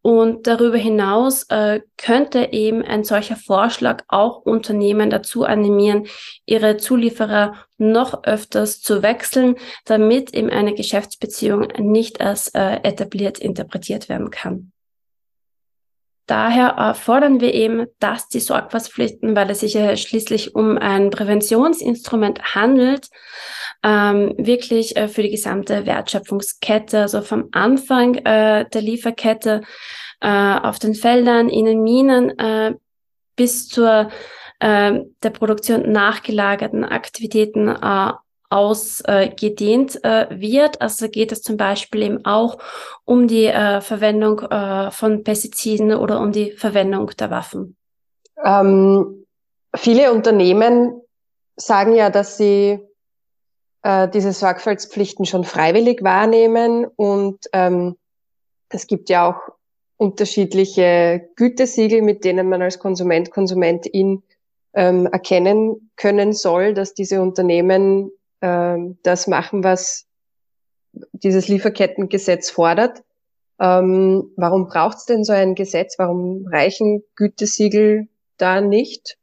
Und 0.01 0.45
darüber 0.45 0.77
hinaus 0.77 1.43
äh, 1.50 1.81
könnte 1.98 2.50
eben 2.51 2.84
ein 2.84 3.03
solcher 3.03 3.36
Vorschlag 3.36 4.03
auch 4.07 4.38
Unternehmen 4.38 5.10
dazu 5.10 5.45
animieren, 5.45 6.05
ihre 6.45 6.77
Zulieferer 6.77 7.55
noch 7.77 8.24
öfters 8.24 8.81
zu 8.81 9.01
wechseln, 9.01 9.55
damit 9.86 10.34
eben 10.34 10.50
eine 10.50 10.75
Geschäftsbeziehung 10.75 11.69
nicht 11.79 12.22
als 12.22 12.50
äh, 12.50 12.81
etabliert 12.84 13.39
interpretiert 13.39 14.07
werden 14.07 14.29
kann. 14.29 14.72
Daher 16.27 16.77
äh, 16.77 16.94
fordern 16.96 17.39
wir 17.39 17.53
eben, 17.53 17.86
dass 18.00 18.27
die 18.27 18.39
Sorgfaltspflichten, 18.39 19.36
weil 19.36 19.50
es 19.51 19.60
sich 19.60 19.75
ja 19.75 19.96
schließlich 19.96 20.55
um 20.55 20.77
ein 20.77 21.12
Präventionsinstrument 21.12 22.55
handelt, 22.55 23.08
ähm, 23.84 24.34
wirklich 24.38 24.98
äh, 24.98 25.08
für 25.08 25.22
die 25.22 25.29
gesamte 25.29 25.86
Wertschöpfungskette, 25.86 27.01
also 27.01 27.22
vom 27.22 27.50
Anfang 27.51 28.15
äh, 28.15 28.65
der 28.74 28.82
Lieferkette 28.82 29.62
äh, 30.22 30.27
auf 30.27 30.79
den 30.79 30.96
Feldern, 30.96 31.50
in 31.50 31.65
den 31.65 31.84
Minen 31.84 32.38
äh, 32.39 32.74
bis 33.36 33.67
zur 33.67 34.10
äh, 34.60 35.00
der 35.22 35.29
Produktion 35.29 35.91
nachgelagerten 35.91 36.86
Aktivitäten 36.86 37.70
ausgedehnt 38.55 40.03
äh, 40.03 40.27
wird. 40.29 40.81
Also 40.81 41.09
geht 41.09 41.31
es 41.31 41.41
zum 41.41 41.57
Beispiel 41.57 42.03
eben 42.03 42.25
auch 42.25 42.57
um 43.03 43.27
die 43.27 43.45
äh, 43.45 43.81
Verwendung 43.81 44.39
äh, 44.39 44.91
von 44.91 45.24
Pestiziden 45.24 45.93
oder 45.93 46.21
um 46.21 46.31
die 46.31 46.51
Verwendung 46.51 47.12
der 47.19 47.29
Waffen. 47.29 47.75
Ähm, 48.43 49.25
viele 49.75 50.13
Unternehmen 50.13 51.01
sagen 51.57 51.95
ja, 51.95 52.09
dass 52.09 52.38
sie 52.38 52.79
äh, 53.83 54.07
diese 54.09 54.31
Sorgfaltspflichten 54.31 55.25
schon 55.25 55.43
freiwillig 55.43 56.03
wahrnehmen 56.03 56.85
und 56.95 57.45
ähm, 57.53 57.97
es 58.69 58.88
gibt 58.88 59.09
ja 59.09 59.29
auch 59.29 59.53
unterschiedliche 59.97 61.29
Gütesiegel, 61.35 62.01
mit 62.01 62.25
denen 62.25 62.50
man 62.50 62.62
als 62.62 62.79
Konsument, 62.79 63.31
Konsumentin 63.31 64.24
ähm, 64.74 65.05
erkennen 65.07 65.91
können 65.95 66.33
soll, 66.33 66.74
dass 66.74 66.93
diese 66.93 67.21
Unternehmen 67.21 68.12
ähm, 68.42 68.98
das 69.04 69.27
machen, 69.27 69.63
was 69.63 70.08
dieses 71.12 71.48
Lieferkettengesetz 71.48 72.50
fordert. 72.50 73.04
Ähm, 73.60 74.32
warum 74.36 74.68
braucht 74.68 74.98
es 74.98 75.06
denn 75.06 75.24
so 75.24 75.34
ein 75.34 75.56
Gesetz? 75.56 75.96
Warum 75.98 76.46
reichen 76.51 77.04
Gütesiegel 77.15 78.08
da 78.38 78.62
nicht? 78.62 79.18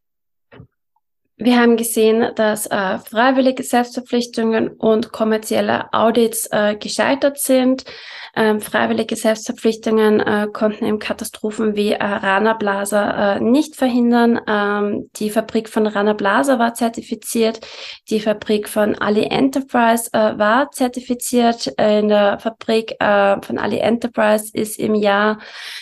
Wir 1.36 1.58
haben 1.58 1.76
gesehen, 1.76 2.34
dass 2.36 2.66
äh, 2.66 2.98
freiwillige 2.98 3.62
Selbstverpflichtungen 3.62 4.68
und 4.68 5.12
kommerzielle 5.12 5.92
Audits 5.92 6.48
äh, 6.52 6.76
gescheitert 6.76 7.38
sind. 7.38 7.84
Ähm, 8.34 8.62
freiwillige 8.62 9.14
Selbstverpflichtungen 9.14 10.20
äh, 10.20 10.48
konnten 10.50 10.86
im 10.86 10.98
Katastrophen 10.98 11.76
wie 11.76 11.92
äh, 11.92 12.02
Rana 12.02 12.54
Plaza 12.54 13.34
äh, 13.34 13.40
nicht 13.40 13.76
verhindern. 13.76 14.40
Ähm, 14.46 15.10
die 15.16 15.28
Fabrik 15.28 15.68
von 15.68 15.86
Rana 15.86 16.14
Plaza 16.14 16.58
war 16.58 16.72
zertifiziert. 16.72 17.60
Die 18.08 18.20
Fabrik 18.20 18.70
von 18.70 18.94
Ali 18.94 19.24
Enterprise 19.24 20.08
äh, 20.14 20.38
war 20.38 20.70
zertifiziert. 20.70 21.66
In 21.78 22.08
der 22.08 22.38
Fabrik 22.38 22.96
äh, 23.00 23.36
von 23.42 23.58
Ali 23.58 23.78
Enterprise 23.78 24.50
ist 24.54 24.78
im 24.78 24.94
Jahr 24.94 25.38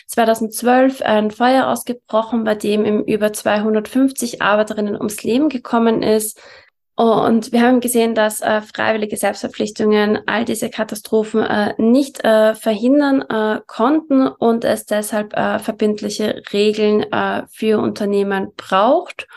2012 0.08 1.02
ein 1.02 1.30
Feuer 1.30 1.68
ausgebrochen, 1.68 2.42
bei 2.42 2.56
dem 2.56 2.84
im 2.84 3.04
über 3.04 3.32
250 3.32 4.42
Arbeiterinnen 4.42 4.96
ums 4.96 5.22
Leben 5.22 5.50
gekommen 5.50 6.02
ist. 6.02 6.40
Und 7.00 7.50
wir 7.52 7.62
haben 7.62 7.80
gesehen, 7.80 8.14
dass 8.14 8.42
äh, 8.42 8.60
freiwillige 8.60 9.16
Selbstverpflichtungen 9.16 10.18
all 10.26 10.44
diese 10.44 10.68
Katastrophen 10.68 11.42
äh, 11.42 11.72
nicht 11.78 12.22
äh, 12.22 12.54
verhindern 12.54 13.22
äh, 13.22 13.62
konnten 13.66 14.28
und 14.28 14.66
es 14.66 14.84
deshalb 14.84 15.34
äh, 15.34 15.58
verbindliche 15.60 16.42
Regeln 16.52 17.10
äh, 17.10 17.44
für 17.48 17.78
Unternehmen 17.78 18.48
braucht. 18.54 19.28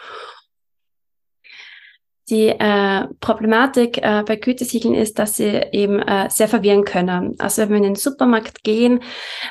Die 2.30 2.48
äh, 2.48 3.08
Problematik 3.20 3.98
äh, 3.98 4.24
bei 4.26 4.38
Gütesiegeln 4.38 4.96
ist, 4.96 5.20
dass 5.20 5.36
sie 5.36 5.62
eben 5.74 6.00
äh, 6.00 6.30
sehr 6.30 6.48
verwirren 6.48 6.86
können. 6.86 7.36
Also 7.38 7.64
wenn 7.64 7.70
wir 7.70 7.78
in 7.78 7.84
den 7.84 7.96
Supermarkt 7.96 8.64
gehen, 8.64 9.02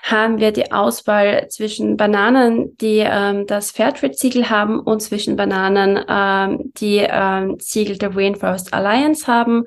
haben 0.03 0.39
wir 0.39 0.53
die 0.53 0.73
Auswahl 0.73 1.49
zwischen 1.51 1.99
Bananen, 1.99 2.75
die 2.79 3.05
ähm, 3.05 3.47
das 3.47 3.73
Fairtrade-Siegel 3.73 4.49
haben 4.49 4.81
und 4.81 5.03
zwischen 5.03 5.37
Bananen, 5.37 6.03
ähm, 6.09 6.73
die 6.79 7.07
ähm, 7.07 7.57
Siegel 7.61 7.99
der 7.99 8.17
Rainforest 8.17 8.73
Alliance 8.73 9.27
haben. 9.27 9.67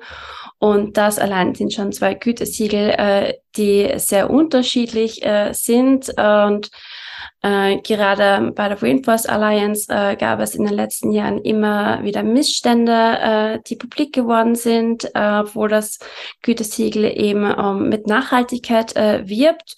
Und 0.58 0.96
das 0.96 1.20
allein 1.20 1.54
sind 1.54 1.72
schon 1.72 1.92
zwei 1.92 2.14
Gütesiegel, 2.14 2.90
äh, 2.90 3.34
die 3.56 3.92
sehr 3.98 4.30
unterschiedlich 4.30 5.24
äh, 5.24 5.52
sind 5.52 6.08
und 6.18 6.70
äh, 7.42 7.76
gerade 7.78 8.52
bei 8.52 8.68
der 8.68 8.82
Rainforest 8.82 9.28
Alliance 9.28 9.86
äh, 9.88 10.16
gab 10.16 10.40
es 10.40 10.54
in 10.54 10.64
den 10.64 10.74
letzten 10.74 11.12
Jahren 11.12 11.38
immer 11.42 12.02
wieder 12.02 12.22
Missstände, 12.22 12.92
äh, 12.92 13.58
die 13.66 13.76
publik 13.76 14.12
geworden 14.12 14.54
sind, 14.54 15.04
äh, 15.14 15.44
wo 15.54 15.66
das 15.66 15.98
Gütesiegel 16.42 17.04
eben 17.04 17.44
ähm, 17.44 17.88
mit 17.88 18.06
Nachhaltigkeit 18.06 18.96
äh, 18.96 19.28
wirbt. 19.28 19.76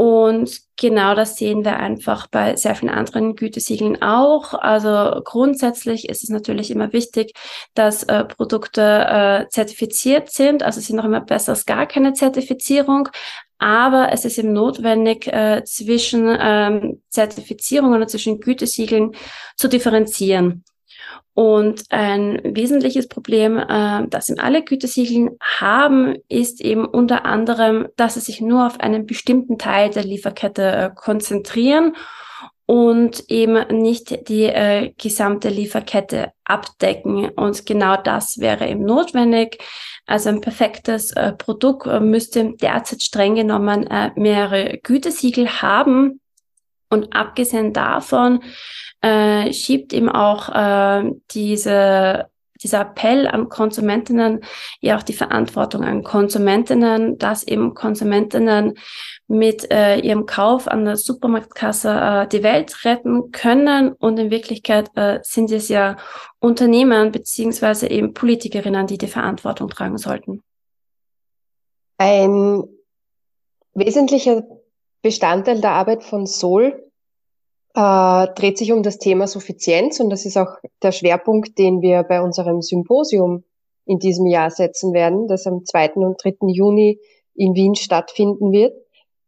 Und 0.00 0.62
genau 0.78 1.14
das 1.14 1.36
sehen 1.36 1.62
wir 1.62 1.76
einfach 1.76 2.26
bei 2.26 2.56
sehr 2.56 2.74
vielen 2.74 2.90
anderen 2.90 3.36
Gütesiegeln 3.36 4.00
auch. 4.00 4.54
Also 4.54 5.20
grundsätzlich 5.24 6.08
ist 6.08 6.22
es 6.22 6.30
natürlich 6.30 6.70
immer 6.70 6.94
wichtig, 6.94 7.34
dass 7.74 8.04
äh, 8.04 8.24
Produkte 8.24 8.80
äh, 8.80 9.48
zertifiziert 9.50 10.30
sind. 10.30 10.62
Also 10.62 10.80
es 10.80 10.86
sind 10.86 10.96
noch 10.96 11.04
immer 11.04 11.20
besser 11.20 11.52
als 11.52 11.66
gar 11.66 11.84
keine 11.84 12.14
Zertifizierung 12.14 13.10
aber 13.60 14.10
es 14.12 14.24
ist 14.24 14.38
eben 14.38 14.52
notwendig, 14.52 15.26
äh, 15.26 15.62
zwischen 15.64 16.34
ähm, 16.40 17.02
Zertifizierungen 17.10 18.00
und 18.00 18.08
zwischen 18.08 18.40
Gütesiegeln 18.40 19.12
zu 19.54 19.68
differenzieren. 19.68 20.64
Und 21.34 21.84
ein 21.90 22.40
wesentliches 22.42 23.06
Problem, 23.06 23.58
äh, 23.58 24.06
das 24.08 24.28
eben 24.30 24.40
alle 24.40 24.64
Gütesiegeln 24.64 25.36
haben, 25.40 26.16
ist 26.28 26.60
eben 26.60 26.86
unter 26.86 27.24
anderem, 27.24 27.88
dass 27.96 28.14
sie 28.14 28.20
sich 28.20 28.40
nur 28.40 28.66
auf 28.66 28.80
einen 28.80 29.06
bestimmten 29.06 29.58
Teil 29.58 29.90
der 29.90 30.04
Lieferkette 30.04 30.62
äh, 30.62 30.90
konzentrieren 30.94 31.94
und 32.66 33.28
eben 33.28 33.82
nicht 33.82 34.28
die 34.28 34.44
äh, 34.44 34.92
gesamte 34.96 35.48
Lieferkette 35.48 36.32
abdecken. 36.44 37.28
Und 37.30 37.66
genau 37.66 37.96
das 37.96 38.38
wäre 38.38 38.68
eben 38.68 38.84
notwendig. 38.84 39.58
Also 40.10 40.28
ein 40.28 40.40
perfektes 40.40 41.12
äh, 41.12 41.32
Produkt 41.32 41.86
äh, 41.86 42.00
müsste 42.00 42.52
derzeit 42.56 43.00
streng 43.00 43.36
genommen 43.36 43.86
äh, 43.86 44.10
mehrere 44.16 44.78
Gütesiegel 44.82 45.62
haben. 45.62 46.20
Und 46.88 47.14
abgesehen 47.14 47.72
davon 47.72 48.42
äh, 49.02 49.52
schiebt 49.52 49.92
ihm 49.92 50.08
auch 50.08 50.48
äh, 50.48 51.12
diese 51.30 52.28
dieser 52.62 52.80
Appell 52.82 53.26
an 53.26 53.48
Konsumentinnen, 53.48 54.40
ja 54.80 54.98
auch 54.98 55.02
die 55.02 55.14
Verantwortung 55.14 55.82
an 55.82 56.02
Konsumentinnen, 56.02 57.16
dass 57.16 57.42
eben 57.42 57.72
Konsumentinnen 57.72 58.74
mit 59.30 59.70
äh, 59.70 60.00
ihrem 60.00 60.26
Kauf 60.26 60.66
an 60.66 60.84
der 60.84 60.96
Supermarktkasse 60.96 61.88
äh, 61.88 62.26
die 62.26 62.42
Welt 62.42 62.84
retten 62.84 63.30
können. 63.30 63.92
Und 63.92 64.18
in 64.18 64.32
Wirklichkeit 64.32 64.90
äh, 64.96 65.20
sind 65.22 65.52
es 65.52 65.68
ja 65.68 65.98
Unternehmen 66.40 67.12
beziehungsweise 67.12 67.88
eben 67.88 68.12
Politikerinnen, 68.12 68.88
die 68.88 68.98
die 68.98 69.06
Verantwortung 69.06 69.68
tragen 69.68 69.98
sollten. 69.98 70.42
Ein 71.96 72.64
wesentlicher 73.72 74.42
Bestandteil 75.00 75.60
der 75.60 75.70
Arbeit 75.70 76.02
von 76.02 76.26
Sol 76.26 76.90
äh, 77.76 78.26
dreht 78.34 78.58
sich 78.58 78.72
um 78.72 78.82
das 78.82 78.98
Thema 78.98 79.28
Suffizienz 79.28 80.00
und 80.00 80.10
das 80.10 80.26
ist 80.26 80.36
auch 80.36 80.56
der 80.82 80.90
Schwerpunkt, 80.90 81.56
den 81.56 81.82
wir 81.82 82.02
bei 82.02 82.20
unserem 82.20 82.62
Symposium 82.62 83.44
in 83.86 84.00
diesem 84.00 84.26
Jahr 84.26 84.50
setzen 84.50 84.92
werden, 84.92 85.28
das 85.28 85.46
am 85.46 85.64
2. 85.64 85.92
und 85.94 86.20
3. 86.20 86.48
Juni 86.48 86.98
in 87.36 87.54
Wien 87.54 87.76
stattfinden 87.76 88.50
wird. 88.50 88.74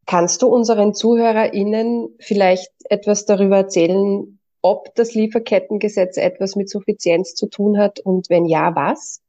Kannst 0.06 0.42
du 0.42 0.48
unseren 0.48 0.94
ZuhörerInnen 0.94 2.16
vielleicht 2.18 2.70
etwas 2.88 3.24
darüber 3.24 3.58
erzählen, 3.58 4.38
ob 4.60 4.94
das 4.94 5.14
Lieferkettengesetz 5.14 6.16
etwas 6.16 6.56
mit 6.56 6.70
Suffizienz 6.70 7.34
zu 7.34 7.48
tun 7.48 7.78
hat 7.78 8.00
und 8.00 8.30
wenn 8.30 8.46
ja, 8.46 8.74
was? 8.74 9.20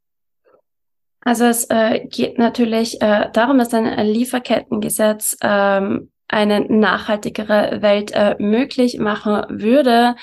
Also 1.21 1.45
es 1.45 1.65
äh, 1.69 2.05
geht 2.05 2.37
natürlich 2.37 3.01
äh, 3.01 3.29
darum, 3.31 3.57
dass 3.57 3.73
ein 3.73 4.05
Lieferkettengesetz 4.05 5.37
ähm, 5.41 6.11
eine 6.27 6.61
nachhaltigere 6.61 7.81
Welt 7.81 8.11
äh, 8.13 8.35
möglich 8.39 8.99
machen 8.99 9.45
würde. 9.49 10.15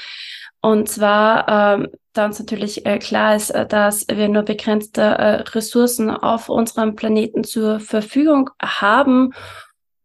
Und 0.61 0.89
zwar, 0.91 1.49
ähm, 1.49 1.89
da 2.13 2.27
uns 2.27 2.39
natürlich 2.39 2.85
äh, 2.85 2.99
klar 2.99 3.37
ist, 3.37 3.51
äh, 3.51 3.67
dass 3.67 4.07
wir 4.09 4.29
nur 4.29 4.43
begrenzte 4.43 5.01
äh, 5.01 5.35
Ressourcen 5.53 6.11
auf 6.11 6.51
unserem 6.51 6.97
Planeten 6.97 7.45
zur 7.45 7.81
Verfügung 7.81 8.51
haben. 8.61 9.33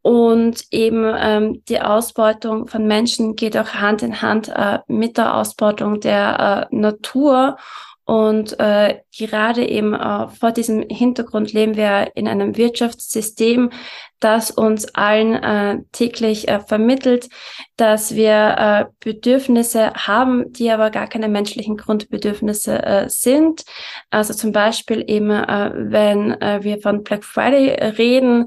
Und 0.05 0.67
eben 0.69 1.03
ähm, 1.17 1.63
die 1.67 1.81
Ausbeutung 1.81 2.67
von 2.67 2.85
Menschen 2.85 3.35
geht 3.35 3.57
auch 3.57 3.69
Hand 3.69 4.03
in 4.03 4.21
Hand 4.21 4.50
äh, 4.50 4.77
mit 4.85 5.17
der 5.17 5.33
Ausbeutung 5.33 6.00
der 6.00 6.69
äh, 6.71 6.75
Natur. 6.75 7.57
Und 8.05 8.59
äh, 8.59 9.00
gerade 9.17 9.67
eben 9.67 9.95
äh, 9.95 10.27
vor 10.27 10.51
diesem 10.51 10.83
Hintergrund 10.89 11.53
leben 11.53 11.75
wir 11.75 12.12
in 12.15 12.27
einem 12.27 12.55
Wirtschaftssystem, 12.55 13.71
das 14.19 14.51
uns 14.51 14.93
allen 14.93 15.33
äh, 15.33 15.79
täglich 15.91 16.47
äh, 16.47 16.59
vermittelt, 16.59 17.29
dass 17.77 18.13
wir 18.13 18.55
äh, 18.57 18.85
Bedürfnisse 19.00 19.91
haben, 19.93 20.53
die 20.53 20.69
aber 20.69 20.91
gar 20.91 21.07
keine 21.07 21.27
menschlichen 21.27 21.77
Grundbedürfnisse 21.77 22.83
äh, 22.83 23.09
sind. 23.09 23.63
Also 24.12 24.35
zum 24.35 24.51
Beispiel 24.51 25.03
eben, 25.07 25.31
äh, 25.31 25.71
wenn 25.74 26.39
äh, 26.41 26.59
wir 26.62 26.79
von 26.81 27.03
Black 27.03 27.24
Friday 27.24 27.71
reden, 27.97 28.45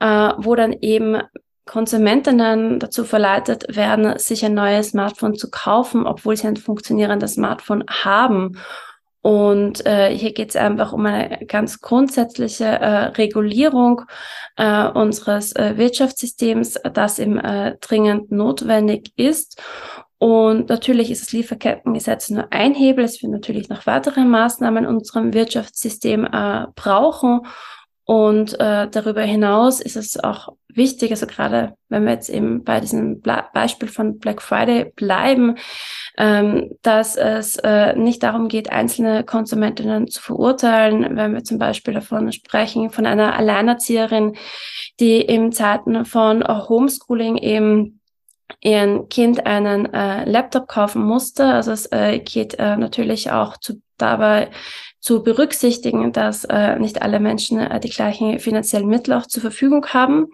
äh, 0.00 0.30
wo 0.38 0.56
dann 0.56 0.72
eben 0.72 1.22
Konsumentinnen 1.68 2.80
dazu 2.80 3.04
verleitet 3.04 3.76
werden, 3.76 4.18
sich 4.18 4.44
ein 4.44 4.54
neues 4.54 4.88
Smartphone 4.88 5.36
zu 5.36 5.50
kaufen, 5.50 6.06
obwohl 6.06 6.36
sie 6.36 6.48
ein 6.48 6.56
funktionierendes 6.56 7.34
Smartphone 7.34 7.84
haben. 7.88 8.58
Und 9.20 9.84
äh, 9.84 10.16
hier 10.16 10.32
geht 10.32 10.50
es 10.50 10.56
einfach 10.56 10.92
um 10.92 11.04
eine 11.04 11.44
ganz 11.46 11.80
grundsätzliche 11.80 12.64
äh, 12.64 13.04
Regulierung 13.16 14.02
äh, 14.56 14.86
unseres 14.88 15.54
äh, 15.56 15.76
Wirtschaftssystems, 15.76 16.74
das 16.94 17.18
eben 17.18 17.38
äh, 17.38 17.76
dringend 17.80 18.30
notwendig 18.30 19.12
ist. 19.16 19.60
Und 20.18 20.68
natürlich 20.68 21.10
ist 21.10 21.22
das 21.22 21.32
Lieferkettengesetz 21.32 22.30
nur 22.30 22.52
ein 22.52 22.74
Hebel. 22.74 23.04
Es 23.04 23.22
wird 23.22 23.32
natürlich 23.32 23.68
noch 23.68 23.86
weitere 23.86 24.24
Maßnahmen 24.24 24.84
in 24.84 24.90
unserem 24.90 25.32
Wirtschaftssystem 25.32 26.24
äh, 26.24 26.66
brauchen. 26.74 27.42
Und 28.10 28.58
äh, 28.58 28.88
darüber 28.88 29.20
hinaus 29.20 29.82
ist 29.82 29.94
es 29.94 30.18
auch 30.18 30.54
wichtig, 30.66 31.10
also 31.10 31.26
gerade 31.26 31.74
wenn 31.90 32.06
wir 32.06 32.12
jetzt 32.12 32.30
eben 32.30 32.64
bei 32.64 32.80
diesem 32.80 33.20
Bla 33.20 33.50
Beispiel 33.52 33.86
von 33.86 34.18
Black 34.18 34.40
Friday 34.40 34.86
bleiben, 34.96 35.56
ähm, 36.16 36.70
dass 36.80 37.16
es 37.16 37.56
äh, 37.56 37.94
nicht 37.96 38.22
darum 38.22 38.48
geht, 38.48 38.72
einzelne 38.72 39.24
Konsumentinnen 39.24 40.08
zu 40.08 40.22
verurteilen, 40.22 41.18
wenn 41.18 41.34
wir 41.34 41.44
zum 41.44 41.58
Beispiel 41.58 41.92
davon 41.92 42.32
sprechen, 42.32 42.88
von 42.88 43.04
einer 43.04 43.36
Alleinerzieherin, 43.36 44.36
die 45.00 45.20
in 45.20 45.52
Zeiten 45.52 46.06
von 46.06 46.42
Homeschooling 46.48 47.36
eben 47.36 48.00
ihren 48.62 49.10
Kind 49.10 49.44
einen 49.44 49.92
äh, 49.92 50.24
Laptop 50.24 50.66
kaufen 50.66 51.02
musste. 51.02 51.44
Also 51.44 51.72
es 51.72 51.92
äh, 51.92 52.20
geht 52.20 52.54
äh, 52.54 52.78
natürlich 52.78 53.30
auch 53.30 53.58
zu, 53.58 53.82
dabei 53.98 54.48
zu 55.00 55.22
berücksichtigen, 55.22 56.12
dass 56.12 56.44
äh, 56.44 56.78
nicht 56.78 57.02
alle 57.02 57.20
Menschen 57.20 57.60
äh, 57.60 57.78
die 57.80 57.90
gleichen 57.90 58.38
finanziellen 58.40 58.88
Mittel 58.88 59.14
auch 59.14 59.26
zur 59.26 59.42
Verfügung 59.42 59.86
haben. 59.86 60.26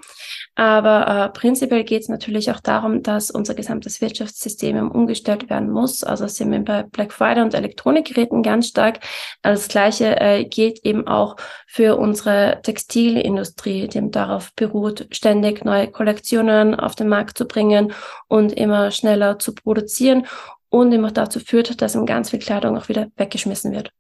Aber 0.55 1.07
äh, 1.07 1.39
prinzipiell 1.39 1.85
geht 1.85 2.03
es 2.03 2.09
natürlich 2.09 2.51
auch 2.51 2.61
darum, 2.61 3.03
dass 3.03 3.31
unser 3.31 3.55
gesamtes 3.55 4.01
Wirtschaftssystem 4.01 4.91
umgestellt 4.91 5.51
werden 5.51 5.71
muss. 5.71 6.03
Also 6.03 6.27
sind 6.29 6.51
wir 6.51 6.61
bei 6.61 6.83
Black 6.85 7.13
Friday 7.13 7.43
und 7.43 7.55
Elektronikgeräten 7.55 8.43
ganz 8.43 8.69
stark. 8.69 9.01
Das 9.43 9.69
Gleiche 9.69 10.19
äh, 10.21 10.45
gilt 10.45 10.85
eben 10.85 11.07
auch 11.07 11.37
für 11.67 11.97
unsere 11.97 12.61
Textilindustrie, 12.63 13.89
die 13.89 14.11
darauf 14.11 14.55
beruht, 14.55 15.09
ständig 15.11 15.65
neue 15.65 15.91
Kollektionen 15.91 16.75
auf 16.75 16.95
den 16.95 17.09
Markt 17.09 17.37
zu 17.37 17.47
bringen 17.47 17.93
und 18.29 18.53
immer 18.53 18.91
schneller 18.93 19.39
zu 19.39 19.55
produzieren 19.55 20.27
und 20.71 20.93
immer 20.93 21.11
dazu 21.11 21.39
führt, 21.41 21.83
dass 21.83 21.99
ganz 22.07 22.31
viel 22.31 22.39
Kleidung 22.39 22.77
auch 22.77 22.89
wieder 22.89 23.09
weggeschmissen 23.17 23.73
wird. 23.73 23.93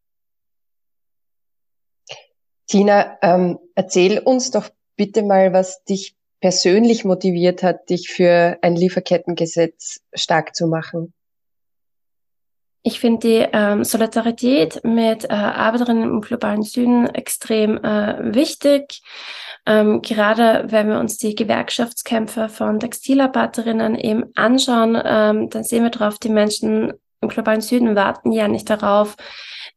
Tina, 2.66 3.18
ähm, 3.22 3.58
erzähl 3.74 4.18
uns 4.18 4.50
doch 4.50 4.68
bitte 4.96 5.22
mal, 5.22 5.52
was 5.52 5.84
dich 5.84 6.14
persönlich 6.40 7.04
motiviert 7.04 7.62
hat, 7.62 7.88
dich 7.88 8.10
für 8.10 8.58
ein 8.62 8.76
Lieferkettengesetz 8.76 10.00
stark 10.14 10.54
zu 10.54 10.66
machen. 10.66 11.14
Ich 12.82 13.00
finde 13.00 13.26
die 13.26 13.48
ähm, 13.50 13.82
Solidarität 13.82 14.84
mit 14.84 15.24
äh, 15.24 15.28
Arbeiterinnen 15.28 16.02
im 16.02 16.20
globalen 16.20 16.62
Süden 16.62 17.06
extrem 17.06 17.78
äh, 17.82 18.34
wichtig. 18.34 19.00
Ähm, 19.64 20.02
gerade 20.02 20.66
wenn 20.68 20.90
wir 20.90 20.98
uns 21.00 21.16
die 21.16 21.34
Gewerkschaftskämpfe 21.34 22.50
von 22.50 22.78
Textilarbeiterinnen 22.78 23.94
eben 23.94 24.24
anschauen, 24.34 25.00
ähm, 25.02 25.48
dann 25.48 25.64
sehen 25.64 25.84
wir 25.84 25.90
drauf, 25.90 26.18
die 26.18 26.28
Menschen 26.28 26.92
im 27.22 27.28
globalen 27.30 27.62
Süden 27.62 27.96
warten 27.96 28.32
ja 28.32 28.48
nicht 28.48 28.68
darauf, 28.68 29.16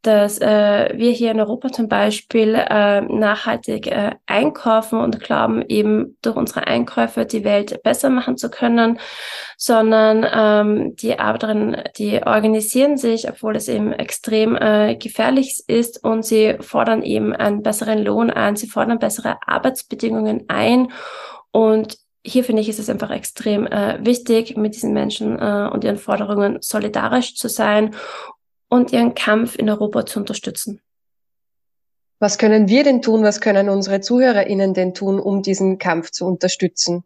dass 0.02 0.40
äh, 0.40 0.92
wir 0.94 1.10
hier 1.10 1.32
in 1.32 1.40
Europa 1.40 1.70
zum 1.70 1.88
Beispiel 1.88 2.54
äh, 2.54 3.00
nachhaltig 3.00 3.88
äh, 3.88 4.12
einkaufen 4.26 5.00
und 5.00 5.20
glauben, 5.20 5.64
eben 5.68 6.16
durch 6.22 6.36
unsere 6.36 6.66
Einkäufe 6.66 7.26
die 7.26 7.42
Welt 7.42 7.82
besser 7.82 8.08
machen 8.08 8.36
zu 8.36 8.48
können, 8.48 9.00
sondern 9.56 10.26
ähm, 10.32 10.96
die 10.96 11.18
Arbeiterinnen, 11.18 11.82
die 11.96 12.22
organisieren 12.24 12.96
sich, 12.96 13.28
obwohl 13.28 13.56
es 13.56 13.68
eben 13.68 13.92
extrem 13.92 14.56
äh, 14.56 14.94
gefährlich 14.96 15.64
ist 15.66 16.04
und 16.04 16.24
sie 16.24 16.56
fordern 16.60 17.02
eben 17.02 17.32
einen 17.32 17.62
besseren 17.62 18.04
Lohn 18.04 18.30
ein, 18.30 18.54
sie 18.54 18.68
fordern 18.68 19.00
bessere 19.00 19.38
Arbeitsbedingungen 19.46 20.44
ein. 20.46 20.92
Und 21.50 21.98
hier 22.24 22.44
finde 22.44 22.62
ich, 22.62 22.68
ist 22.68 22.78
es 22.78 22.90
einfach 22.90 23.10
extrem 23.10 23.66
äh, 23.66 24.04
wichtig, 24.04 24.56
mit 24.56 24.74
diesen 24.74 24.92
Menschen 24.92 25.38
äh, 25.38 25.68
und 25.72 25.82
ihren 25.82 25.96
Forderungen 25.96 26.58
solidarisch 26.60 27.34
zu 27.34 27.48
sein 27.48 27.94
und 28.68 28.92
ihren 28.92 29.14
Kampf 29.14 29.56
in 29.56 29.68
Europa 29.70 30.06
zu 30.06 30.20
unterstützen. 30.20 30.80
Was 32.18 32.38
können 32.38 32.68
wir 32.68 32.82
denn 32.84 33.00
tun? 33.00 33.22
Was 33.22 33.40
können 33.40 33.68
unsere 33.68 34.00
ZuhörerInnen 34.00 34.74
denn 34.74 34.92
tun, 34.92 35.20
um 35.20 35.42
diesen 35.42 35.78
Kampf 35.78 36.10
zu 36.10 36.26
unterstützen? 36.26 37.04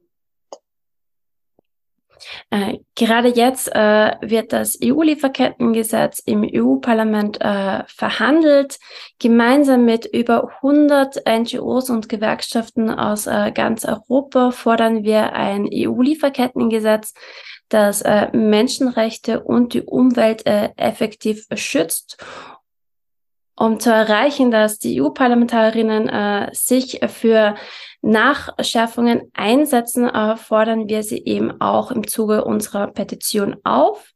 Äh, 2.51 2.79
gerade 2.95 3.29
jetzt 3.29 3.69
äh, 3.75 4.13
wird 4.21 4.53
das 4.53 4.79
EU-Lieferkettengesetz 4.83 6.21
im 6.21 6.49
EU-Parlament 6.49 7.41
äh, 7.41 7.83
verhandelt. 7.87 8.79
Gemeinsam 9.19 9.85
mit 9.85 10.07
über 10.07 10.49
100 10.63 11.23
NGOs 11.27 11.91
und 11.91 12.09
Gewerkschaften 12.09 12.91
aus 12.91 13.27
äh, 13.27 13.53
ganz 13.53 13.85
Europa 13.85 14.51
fordern 14.51 15.03
wir 15.03 15.33
ein 15.33 15.69
EU-Lieferkettengesetz, 15.73 17.15
das 17.73 18.03
äh, 18.03 18.29
Menschenrechte 18.37 19.43
und 19.43 19.73
die 19.75 19.83
Umwelt 19.83 20.47
äh, 20.47 20.71
effektiv 20.77 21.47
schützt. 21.55 22.25
Um 23.55 23.81
zu 23.81 23.91
erreichen, 23.91 24.51
dass 24.51 24.79
die 24.79 24.99
EU-Parlamentarierinnen 25.01 26.09
äh, 26.09 26.49
sich 26.53 27.01
für 27.09 27.55
Nachschärfungen 28.01 29.31
einsetzen, 29.35 30.09
äh, 30.09 30.37
fordern 30.37 30.89
wir 30.89 31.03
sie 31.03 31.23
eben 31.25 31.61
auch 31.61 31.91
im 31.91 32.07
Zuge 32.07 32.45
unserer 32.45 32.87
Petition 32.89 33.57
auf. 33.63 34.13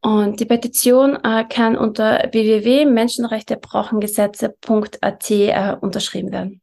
Und 0.00 0.40
die 0.40 0.46
Petition 0.46 1.22
äh, 1.22 1.44
kann 1.44 1.76
unter 1.76 2.30
www.menschenrechtebrauchengesetze.at 2.32 5.30
äh, 5.30 5.76
unterschrieben 5.80 6.32
werden. 6.32 6.61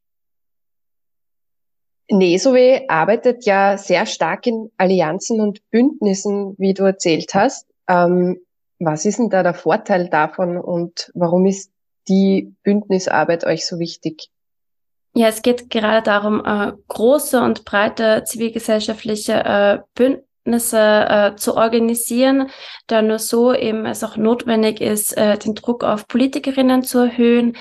Nesowe 2.09 2.85
arbeitet 2.87 3.45
ja 3.45 3.77
sehr 3.77 4.05
stark 4.05 4.47
in 4.47 4.71
Allianzen 4.77 5.41
und 5.41 5.61
Bündnissen, 5.69 6.55
wie 6.57 6.73
du 6.73 6.83
erzählt 6.83 7.33
hast. 7.33 7.67
Ähm, 7.87 8.39
Was 8.79 9.05
ist 9.05 9.19
denn 9.19 9.29
da 9.29 9.43
der 9.43 9.53
Vorteil 9.53 10.09
davon 10.09 10.57
und 10.57 11.11
warum 11.13 11.45
ist 11.45 11.71
die 12.07 12.53
Bündnisarbeit 12.63 13.45
euch 13.45 13.67
so 13.67 13.77
wichtig? 13.77 14.29
Ja, 15.13 15.27
es 15.27 15.41
geht 15.41 15.69
gerade 15.69 16.01
darum, 16.01 16.43
äh, 16.45 16.71
große 16.87 17.41
und 17.41 17.65
breite 17.65 18.23
zivilgesellschaftliche 18.25 19.33
äh, 19.33 19.79
Bündnisse 19.95 20.79
äh, 20.79 21.35
zu 21.35 21.57
organisieren, 21.57 22.49
da 22.87 23.01
nur 23.01 23.19
so 23.19 23.53
eben 23.53 23.85
es 23.85 24.03
auch 24.03 24.17
notwendig 24.17 24.81
ist, 24.81 25.17
äh, 25.17 25.37
den 25.37 25.55
Druck 25.55 25.83
auf 25.83 26.07
Politikerinnen 26.07 26.83
zu 26.83 26.99
erhöhen, 26.99 27.57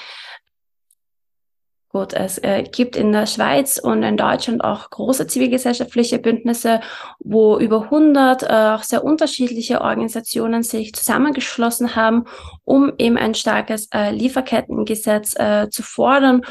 Gut, 1.91 2.13
es 2.13 2.37
äh, 2.39 2.65
gibt 2.65 2.97
in 2.97 3.13
der 3.13 3.25
Schweiz 3.25 3.79
und 3.79 4.03
in 4.03 4.19
Deutschland 4.19 4.63
auch 4.63 4.91
große 4.91 5.27
zivilgesellschaftliche 5.27 6.19
Bündnisse, 6.19 6.83
wo 7.19 7.59
über 7.59 7.85
100 7.85 8.43
äh, 8.43 8.47
auch 8.47 8.83
sehr 8.83 9.05
unterschiedliche 9.05 9.81
Organisationen 9.81 10.63
sich 10.63 10.95
zusammengeschlossen 10.95 11.97
haben, 11.97 12.27
um 12.65 12.93
eben 12.99 13.17
ein 13.17 13.35
starkes 13.35 13.89
äh, 13.95 14.11
Lieferkettengesetz 14.11 15.35
zu 15.71 15.83
fordern 15.83 16.43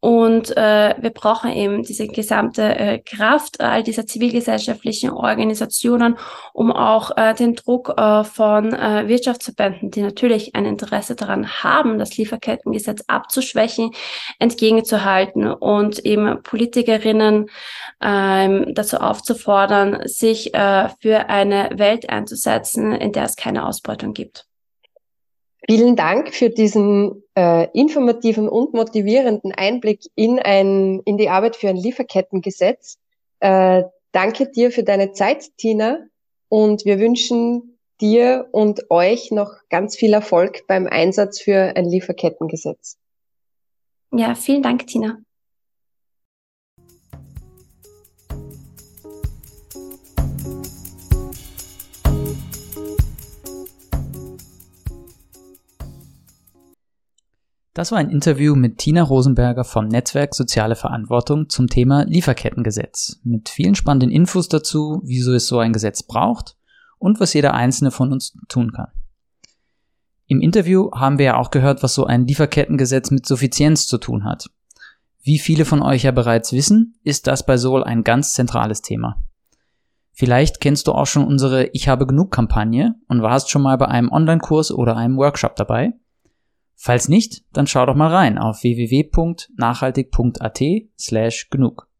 und 0.00 0.56
äh, 0.56 0.94
wir 0.98 1.10
brauchen 1.10 1.52
eben 1.52 1.82
diese 1.82 2.08
gesamte 2.08 2.62
äh, 2.62 2.98
Kraft 3.00 3.60
all 3.60 3.82
dieser 3.82 4.06
zivilgesellschaftlichen 4.06 5.10
Organisationen, 5.10 6.16
um 6.54 6.72
auch 6.72 7.16
äh, 7.18 7.34
den 7.34 7.54
Druck 7.54 7.92
äh, 7.98 8.24
von 8.24 8.72
äh, 8.72 9.08
Wirtschaftsverbänden, 9.08 9.90
die 9.90 10.00
natürlich 10.00 10.54
ein 10.54 10.64
Interesse 10.64 11.16
daran 11.16 11.62
haben, 11.62 11.98
das 11.98 12.16
Lieferkettengesetz 12.16 13.04
abzuschwächen, 13.08 13.90
entgegenzuhalten 14.38 15.46
und 15.46 15.98
eben 15.98 16.42
Politikerinnen 16.42 17.50
ähm, 18.00 18.74
dazu 18.74 18.96
aufzufordern, 18.96 20.08
sich 20.08 20.54
äh, 20.54 20.88
für 21.00 21.28
eine 21.28 21.72
Welt 21.74 22.08
einzusetzen, 22.08 22.92
in 22.92 23.12
der 23.12 23.24
es 23.24 23.36
keine 23.36 23.66
Ausbeutung 23.66 24.14
gibt. 24.14 24.49
Vielen 25.68 25.94
Dank 25.94 26.34
für 26.34 26.50
diesen 26.50 27.22
äh, 27.36 27.68
informativen 27.72 28.48
und 28.48 28.72
motivierenden 28.72 29.52
Einblick 29.52 30.02
in, 30.14 30.38
ein, 30.38 31.00
in 31.04 31.16
die 31.18 31.28
Arbeit 31.28 31.56
für 31.56 31.68
ein 31.68 31.76
Lieferkettengesetz. 31.76 32.98
Äh, 33.40 33.84
danke 34.12 34.50
dir 34.50 34.70
für 34.72 34.82
deine 34.82 35.12
Zeit, 35.12 35.56
Tina, 35.58 35.98
und 36.48 36.84
wir 36.84 36.98
wünschen 36.98 37.78
dir 38.00 38.48
und 38.52 38.90
euch 38.90 39.30
noch 39.30 39.52
ganz 39.68 39.96
viel 39.96 40.14
Erfolg 40.14 40.66
beim 40.66 40.86
Einsatz 40.86 41.40
für 41.40 41.76
ein 41.76 41.84
Lieferkettengesetz. 41.84 42.96
Ja, 44.12 44.34
vielen 44.34 44.62
Dank, 44.62 44.86
Tina. 44.86 45.18
Das 57.72 57.92
war 57.92 57.98
ein 57.98 58.10
Interview 58.10 58.56
mit 58.56 58.78
Tina 58.78 59.02
Rosenberger 59.02 59.62
vom 59.62 59.86
Netzwerk 59.86 60.34
Soziale 60.34 60.74
Verantwortung 60.74 61.48
zum 61.48 61.68
Thema 61.68 62.04
Lieferkettengesetz. 62.04 63.20
Mit 63.22 63.48
vielen 63.48 63.76
spannenden 63.76 64.10
Infos 64.10 64.48
dazu, 64.48 65.00
wieso 65.04 65.32
es 65.32 65.46
so 65.46 65.60
ein 65.60 65.72
Gesetz 65.72 66.02
braucht 66.02 66.56
und 66.98 67.20
was 67.20 67.32
jeder 67.32 67.54
einzelne 67.54 67.92
von 67.92 68.12
uns 68.12 68.36
tun 68.48 68.72
kann. 68.72 68.88
Im 70.26 70.40
Interview 70.40 70.90
haben 70.92 71.18
wir 71.18 71.26
ja 71.26 71.36
auch 71.36 71.52
gehört, 71.52 71.84
was 71.84 71.94
so 71.94 72.06
ein 72.06 72.26
Lieferkettengesetz 72.26 73.12
mit 73.12 73.24
Suffizienz 73.24 73.86
zu 73.86 73.98
tun 73.98 74.24
hat. 74.24 74.50
Wie 75.22 75.38
viele 75.38 75.64
von 75.64 75.80
euch 75.80 76.02
ja 76.02 76.10
bereits 76.10 76.52
wissen, 76.52 76.96
ist 77.04 77.28
das 77.28 77.46
bei 77.46 77.56
Sol 77.56 77.84
ein 77.84 78.02
ganz 78.02 78.32
zentrales 78.32 78.82
Thema. 78.82 79.22
Vielleicht 80.12 80.60
kennst 80.60 80.88
du 80.88 80.92
auch 80.92 81.06
schon 81.06 81.24
unsere 81.24 81.66
Ich 81.68 81.88
habe 81.88 82.06
genug 82.06 82.32
Kampagne 82.32 82.96
und 83.06 83.22
warst 83.22 83.48
schon 83.48 83.62
mal 83.62 83.78
bei 83.78 83.86
einem 83.86 84.10
Online-Kurs 84.10 84.72
oder 84.72 84.96
einem 84.96 85.16
Workshop 85.16 85.54
dabei. 85.54 85.92
Falls 86.82 87.10
nicht, 87.10 87.42
dann 87.52 87.66
schau 87.66 87.84
doch 87.84 87.94
mal 87.94 88.08
rein 88.08 88.38
auf 88.38 88.62
www.nachhaltig.at 88.62 90.62
slash 90.98 91.50
genug. 91.50 91.90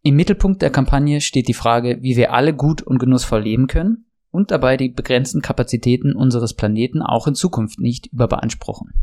Im 0.00 0.16
Mittelpunkt 0.16 0.62
der 0.62 0.70
Kampagne 0.70 1.20
steht 1.20 1.48
die 1.48 1.52
Frage, 1.52 1.98
wie 2.00 2.16
wir 2.16 2.32
alle 2.32 2.54
gut 2.54 2.80
und 2.80 2.96
genussvoll 2.96 3.42
leben 3.42 3.66
können 3.66 4.06
und 4.30 4.52
dabei 4.52 4.78
die 4.78 4.88
begrenzten 4.88 5.42
Kapazitäten 5.42 6.16
unseres 6.16 6.54
Planeten 6.54 7.02
auch 7.02 7.26
in 7.26 7.34
Zukunft 7.34 7.78
nicht 7.78 8.06
überbeanspruchen. 8.06 8.94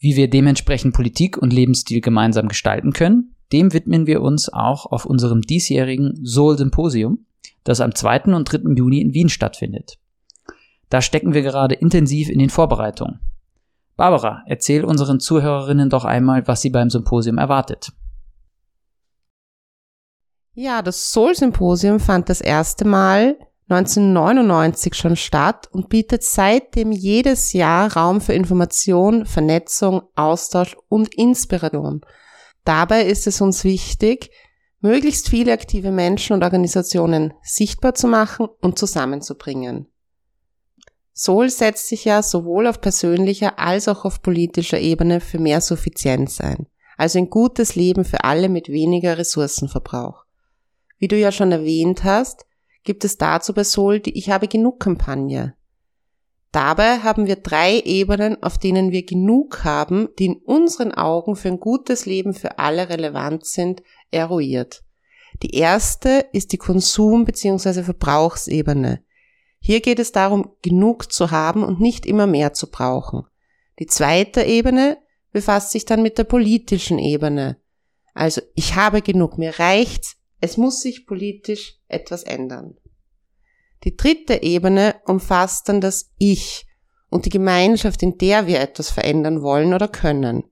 Wie 0.00 0.16
wir 0.16 0.28
dementsprechend 0.28 0.94
Politik 0.94 1.38
und 1.38 1.52
Lebensstil 1.52 2.00
gemeinsam 2.00 2.48
gestalten 2.48 2.92
können, 2.92 3.36
dem 3.52 3.72
widmen 3.72 4.08
wir 4.08 4.20
uns 4.20 4.52
auch 4.52 4.86
auf 4.86 5.06
unserem 5.06 5.42
diesjährigen 5.42 6.26
Soul 6.26 6.58
Symposium, 6.58 7.26
das 7.62 7.80
am 7.80 7.94
2. 7.94 8.34
und 8.34 8.46
3. 8.46 8.74
Juni 8.74 9.00
in 9.00 9.14
Wien 9.14 9.28
stattfindet. 9.28 10.00
Da 10.88 11.02
stecken 11.02 11.34
wir 11.34 11.42
gerade 11.42 11.76
intensiv 11.76 12.28
in 12.28 12.40
den 12.40 12.50
Vorbereitungen 12.50 13.20
Barbara, 13.96 14.42
erzähl 14.46 14.84
unseren 14.84 15.20
Zuhörerinnen 15.20 15.90
doch 15.90 16.04
einmal, 16.04 16.46
was 16.46 16.62
sie 16.62 16.70
beim 16.70 16.90
Symposium 16.90 17.38
erwartet. 17.38 17.92
Ja, 20.54 20.82
das 20.82 21.10
Soul-Symposium 21.12 21.98
fand 22.00 22.28
das 22.28 22.40
erste 22.40 22.84
Mal 22.84 23.36
1999 23.68 24.94
schon 24.94 25.16
statt 25.16 25.68
und 25.72 25.88
bietet 25.88 26.24
seitdem 26.24 26.92
jedes 26.92 27.52
Jahr 27.52 27.96
Raum 27.96 28.20
für 28.20 28.34
Information, 28.34 29.24
Vernetzung, 29.24 30.02
Austausch 30.14 30.76
und 30.88 31.14
Inspiration. 31.14 32.02
Dabei 32.64 33.04
ist 33.06 33.26
es 33.26 33.40
uns 33.40 33.64
wichtig, 33.64 34.30
möglichst 34.80 35.28
viele 35.28 35.52
aktive 35.52 35.90
Menschen 35.90 36.34
und 36.34 36.44
Organisationen 36.44 37.32
sichtbar 37.42 37.94
zu 37.94 38.08
machen 38.08 38.48
und 38.60 38.78
zusammenzubringen. 38.78 39.91
Sol 41.12 41.50
setzt 41.50 41.88
sich 41.88 42.04
ja 42.04 42.22
sowohl 42.22 42.66
auf 42.66 42.80
persönlicher 42.80 43.58
als 43.58 43.86
auch 43.88 44.04
auf 44.04 44.22
politischer 44.22 44.80
Ebene 44.80 45.20
für 45.20 45.38
mehr 45.38 45.60
Suffizienz 45.60 46.40
ein, 46.40 46.66
also 46.96 47.18
ein 47.18 47.28
gutes 47.28 47.74
Leben 47.74 48.04
für 48.04 48.24
alle 48.24 48.48
mit 48.48 48.68
weniger 48.68 49.18
Ressourcenverbrauch. 49.18 50.24
Wie 50.98 51.08
du 51.08 51.18
ja 51.18 51.30
schon 51.32 51.52
erwähnt 51.52 52.04
hast, 52.04 52.46
gibt 52.84 53.04
es 53.04 53.18
dazu 53.18 53.52
bei 53.52 53.64
Sol 53.64 54.00
die 54.00 54.16
Ich 54.16 54.30
habe 54.30 54.48
genug 54.48 54.80
Kampagne. 54.80 55.54
Dabei 56.50 56.98
haben 56.98 57.26
wir 57.26 57.36
drei 57.36 57.80
Ebenen, 57.80 58.42
auf 58.42 58.58
denen 58.58 58.92
wir 58.92 59.04
genug 59.06 59.64
haben, 59.64 60.08
die 60.18 60.26
in 60.26 60.36
unseren 60.36 60.92
Augen 60.92 61.34
für 61.34 61.48
ein 61.48 61.60
gutes 61.60 62.04
Leben 62.04 62.34
für 62.34 62.58
alle 62.58 62.90
relevant 62.90 63.46
sind, 63.46 63.82
eruiert. 64.10 64.82
Die 65.42 65.54
erste 65.56 66.26
ist 66.32 66.52
die 66.52 66.58
Konsum- 66.58 67.24
bzw. 67.24 67.82
Verbrauchsebene. 67.82 69.02
Hier 69.64 69.80
geht 69.80 70.00
es 70.00 70.10
darum, 70.10 70.56
genug 70.60 71.12
zu 71.12 71.30
haben 71.30 71.62
und 71.62 71.80
nicht 71.80 72.04
immer 72.04 72.26
mehr 72.26 72.52
zu 72.52 72.68
brauchen. 72.68 73.22
Die 73.78 73.86
zweite 73.86 74.42
Ebene 74.42 74.98
befasst 75.30 75.70
sich 75.70 75.84
dann 75.84 76.02
mit 76.02 76.18
der 76.18 76.24
politischen 76.24 76.98
Ebene. 76.98 77.58
Also 78.12 78.42
ich 78.56 78.74
habe 78.74 79.02
genug, 79.02 79.38
mir 79.38 79.60
reicht's, 79.60 80.16
es 80.40 80.56
muss 80.56 80.80
sich 80.80 81.06
politisch 81.06 81.78
etwas 81.86 82.24
ändern. 82.24 82.76
Die 83.84 83.96
dritte 83.96 84.42
Ebene 84.42 84.96
umfasst 85.06 85.68
dann 85.68 85.80
das 85.80 86.10
Ich 86.18 86.66
und 87.08 87.24
die 87.26 87.30
Gemeinschaft, 87.30 88.02
in 88.02 88.18
der 88.18 88.48
wir 88.48 88.60
etwas 88.60 88.90
verändern 88.90 89.42
wollen 89.42 89.74
oder 89.74 89.86
können. 89.86 90.42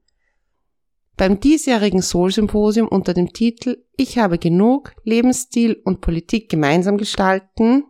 Beim 1.17 1.41
diesjährigen 1.41 2.01
Soul-Symposium 2.01 2.87
unter 2.87 3.13
dem 3.13 3.33
Titel 3.33 3.85
Ich 3.97 4.19
habe 4.19 4.39
genug, 4.39 4.95
Lebensstil 5.03 5.81
und 5.85 6.01
Politik 6.01 6.49
gemeinsam 6.49 6.97
gestalten 6.97 7.85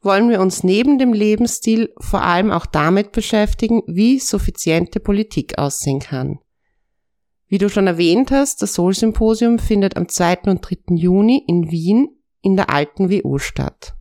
wollen 0.00 0.30
wir 0.30 0.40
uns 0.40 0.62
neben 0.62 0.98
dem 0.98 1.12
Lebensstil 1.12 1.92
vor 1.98 2.22
allem 2.22 2.50
auch 2.50 2.66
damit 2.66 3.12
beschäftigen, 3.12 3.82
wie 3.86 4.18
suffiziente 4.18 5.00
Politik 5.00 5.58
aussehen 5.58 6.00
kann. 6.00 6.38
Wie 7.48 7.58
du 7.58 7.70
schon 7.70 7.86
erwähnt 7.86 8.30
hast, 8.30 8.62
das 8.62 8.74
Soul-Symposium 8.74 9.58
findet 9.58 9.96
am 9.96 10.08
2. 10.08 10.42
und 10.46 10.60
3. 10.60 10.94
Juni 10.96 11.42
in 11.46 11.70
Wien 11.70 12.08
in 12.42 12.56
der 12.56 12.70
alten 12.70 13.10
WU 13.10 13.38
statt. 13.38 13.94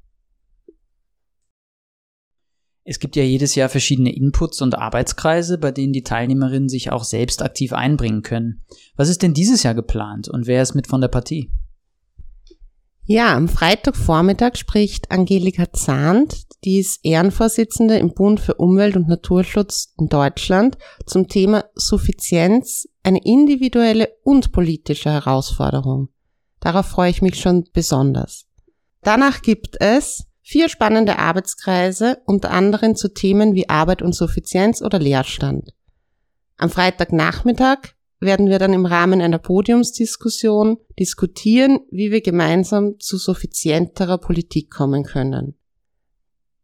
Es 2.90 3.00
gibt 3.00 3.18
ja 3.18 3.24
jedes 3.24 3.56
Jahr 3.56 3.68
verschiedene 3.68 4.16
Inputs 4.16 4.62
und 4.62 4.78
Arbeitskreise, 4.78 5.58
bei 5.58 5.72
denen 5.72 5.92
die 5.92 6.04
Teilnehmerinnen 6.04 6.70
sich 6.70 6.92
auch 6.92 7.04
selbst 7.04 7.42
aktiv 7.42 7.74
einbringen 7.74 8.22
können. 8.22 8.64
Was 8.96 9.10
ist 9.10 9.24
denn 9.24 9.34
dieses 9.34 9.64
Jahr 9.64 9.76
geplant 9.76 10.30
und 10.30 10.48
wer 10.48 10.62
ist 10.62 10.74
mit 10.74 10.88
von 10.88 11.02
der 11.02 11.10
Partie? 11.10 11.52
Ja, 13.10 13.38
am 13.38 13.48
Freitagvormittag 13.48 14.58
spricht 14.58 15.12
Angelika 15.12 15.72
Zahnt, 15.72 16.44
die 16.66 16.80
ist 16.80 17.00
Ehrenvorsitzende 17.06 17.98
im 17.98 18.14
Bund 18.14 18.42
für 18.42 18.56
Umwelt 18.56 18.98
und 18.98 19.08
Naturschutz 19.08 19.94
in 19.98 20.10
Deutschland, 20.10 20.78
zum 21.06 21.30
Thema 21.30 21.64
Suffizienz, 21.74 22.86
eine 23.04 23.24
individuelle 23.24 24.10
und 24.26 24.52
politische 24.52 25.10
Herausforderung. 25.10 26.10
Darauf 26.60 26.88
freue 26.88 27.10
ich 27.10 27.22
mich 27.22 27.40
schon 27.40 27.64
besonders. 27.72 28.46
Danach 29.04 29.42
gibt 29.42 29.80
es 29.80 30.26
vier 30.42 30.68
spannende 30.68 31.18
Arbeitskreise, 31.18 32.18
unter 32.26 32.52
anderem 32.52 32.98
zu 32.98 33.14
Themen 33.14 33.56
wie 33.56 33.70
Arbeit 33.70 34.02
und 34.02 34.16
Suffizienz 34.16 34.82
oder 34.82 35.00
Leerstand. 35.00 35.70
Am 36.58 36.70
Freitagnachmittag 36.70 37.94
werden 38.20 38.48
wir 38.50 38.60
dann 38.60 38.74
im 38.74 38.86
Rahmen 38.86 39.22
einer 39.22 39.38
Podiumsdiskussion 39.38 40.78
diskutieren, 41.00 41.80
wie 41.92 42.12
wir 42.12 42.22
gemeinsam 42.22 43.00
zu 43.00 43.18
suffizienterer 43.18 44.18
Politik 44.18 44.72
kommen 44.72 45.04
können. 45.04 45.56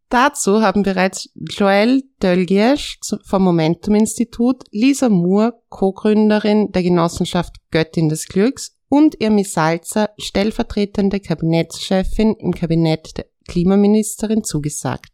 Dazu 0.09 0.61
haben 0.61 0.83
bereits 0.83 1.29
Joël 1.35 2.03
Dölgiesch 2.21 2.99
vom 3.25 3.43
Momentum-Institut, 3.43 4.63
Lisa 4.69 5.09
Moore, 5.09 5.59
Co-Gründerin 5.69 6.71
der 6.71 6.83
Genossenschaft 6.83 7.55
Göttin 7.71 8.09
des 8.09 8.27
Glücks 8.27 8.77
und 8.89 9.19
Irmi 9.19 9.43
Salzer, 9.43 10.11
stellvertretende 10.19 11.19
Kabinettschefin 11.19 12.35
im 12.35 12.53
Kabinett 12.53 13.17
der 13.17 13.25
Klimaministerin, 13.47 14.43
zugesagt. 14.43 15.13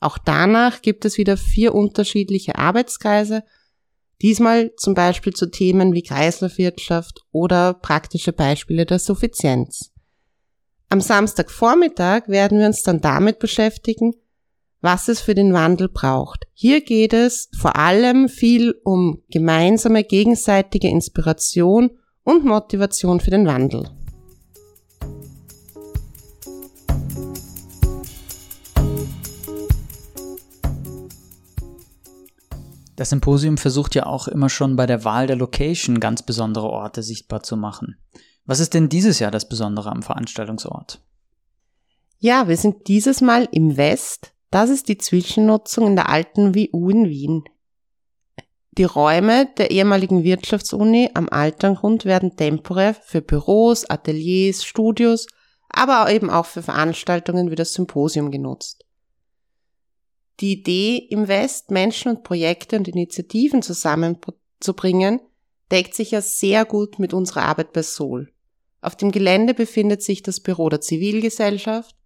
Auch 0.00 0.18
danach 0.18 0.82
gibt 0.82 1.06
es 1.06 1.16
wieder 1.16 1.38
vier 1.38 1.74
unterschiedliche 1.74 2.56
Arbeitskreise, 2.56 3.42
diesmal 4.22 4.72
zum 4.76 4.94
Beispiel 4.94 5.32
zu 5.32 5.50
Themen 5.50 5.92
wie 5.92 6.02
Kreislaufwirtschaft 6.02 7.20
oder 7.32 7.74
praktische 7.74 8.32
Beispiele 8.32 8.86
der 8.86 8.98
Suffizienz. 8.98 9.92
Am 10.88 11.00
Samstagvormittag 11.00 12.28
werden 12.28 12.58
wir 12.58 12.66
uns 12.66 12.82
dann 12.82 13.00
damit 13.00 13.38
beschäftigen, 13.38 14.14
was 14.80 15.08
es 15.08 15.20
für 15.20 15.34
den 15.34 15.52
Wandel 15.52 15.88
braucht. 15.88 16.46
Hier 16.52 16.80
geht 16.80 17.12
es 17.12 17.50
vor 17.58 17.76
allem 17.76 18.28
viel 18.28 18.74
um 18.84 19.22
gemeinsame 19.30 20.04
gegenseitige 20.04 20.88
Inspiration 20.88 21.90
und 22.22 22.44
Motivation 22.44 23.20
für 23.20 23.30
den 23.30 23.46
Wandel. 23.46 23.90
Das 32.96 33.10
Symposium 33.10 33.58
versucht 33.58 33.94
ja 33.94 34.06
auch 34.06 34.26
immer 34.26 34.48
schon 34.48 34.74
bei 34.74 34.86
der 34.86 35.04
Wahl 35.04 35.26
der 35.26 35.36
Location 35.36 36.00
ganz 36.00 36.22
besondere 36.22 36.68
Orte 36.68 37.02
sichtbar 37.02 37.42
zu 37.42 37.56
machen. 37.56 37.96
Was 38.46 38.58
ist 38.58 38.72
denn 38.72 38.88
dieses 38.88 39.18
Jahr 39.18 39.30
das 39.30 39.48
Besondere 39.48 39.90
am 39.90 40.02
Veranstaltungsort? 40.02 41.02
Ja, 42.18 42.48
wir 42.48 42.56
sind 42.56 42.88
dieses 42.88 43.20
Mal 43.20 43.48
im 43.52 43.76
West. 43.76 44.32
Das 44.50 44.70
ist 44.70 44.88
die 44.88 44.96
Zwischennutzung 44.96 45.88
in 45.88 45.96
der 45.96 46.08
alten 46.08 46.54
WU 46.54 46.88
in 46.88 47.04
Wien. 47.04 47.44
Die 48.78 48.84
Räume 48.84 49.48
der 49.58 49.70
ehemaligen 49.70 50.22
Wirtschaftsuni 50.22 51.10
am 51.12 51.28
Alterngrund 51.28 52.04
werden 52.04 52.36
temporär 52.36 52.94
für 52.94 53.20
Büros, 53.20 53.88
Ateliers, 53.88 54.64
Studios, 54.64 55.26
aber 55.68 56.10
eben 56.10 56.30
auch 56.30 56.46
für 56.46 56.62
Veranstaltungen 56.62 57.50
wie 57.50 57.54
das 57.54 57.74
Symposium 57.74 58.30
genutzt. 58.30 58.85
Die 60.40 60.52
Idee, 60.52 60.98
im 60.98 61.28
West 61.28 61.70
Menschen 61.70 62.10
und 62.10 62.22
Projekte 62.22 62.76
und 62.76 62.88
Initiativen 62.88 63.62
zusammenzubringen, 63.62 65.20
deckt 65.70 65.94
sich 65.94 66.10
ja 66.10 66.20
sehr 66.20 66.64
gut 66.64 66.98
mit 66.98 67.14
unserer 67.14 67.42
Arbeit 67.42 67.72
bei 67.72 67.82
Sol. 67.82 68.32
Auf 68.80 68.96
dem 68.96 69.10
Gelände 69.10 69.54
befindet 69.54 70.02
sich 70.02 70.22
das 70.22 70.40
Büro 70.40 70.68
der 70.68 70.80
Zivilgesellschaft, 70.80 71.96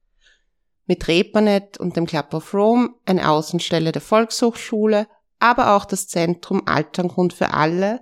mit 0.86 1.06
Repanet 1.08 1.78
und 1.78 1.96
dem 1.96 2.06
Club 2.06 2.32
of 2.34 2.54
Rome 2.54 2.90
eine 3.04 3.28
Außenstelle 3.28 3.92
der 3.92 4.02
Volkshochschule 4.02 5.06
aber 5.40 5.74
auch 5.74 5.86
das 5.86 6.06
Zentrum 6.06 6.62
Alterngrund 6.66 7.32
für 7.32 7.52
alle, 7.52 8.00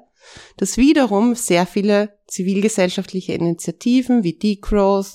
das 0.59 0.77
wiederum 0.77 1.35
sehr 1.35 1.65
viele 1.65 2.19
zivilgesellschaftliche 2.27 3.33
Initiativen 3.33 4.25
wie 4.25 4.35
Degrowth, 4.35 5.15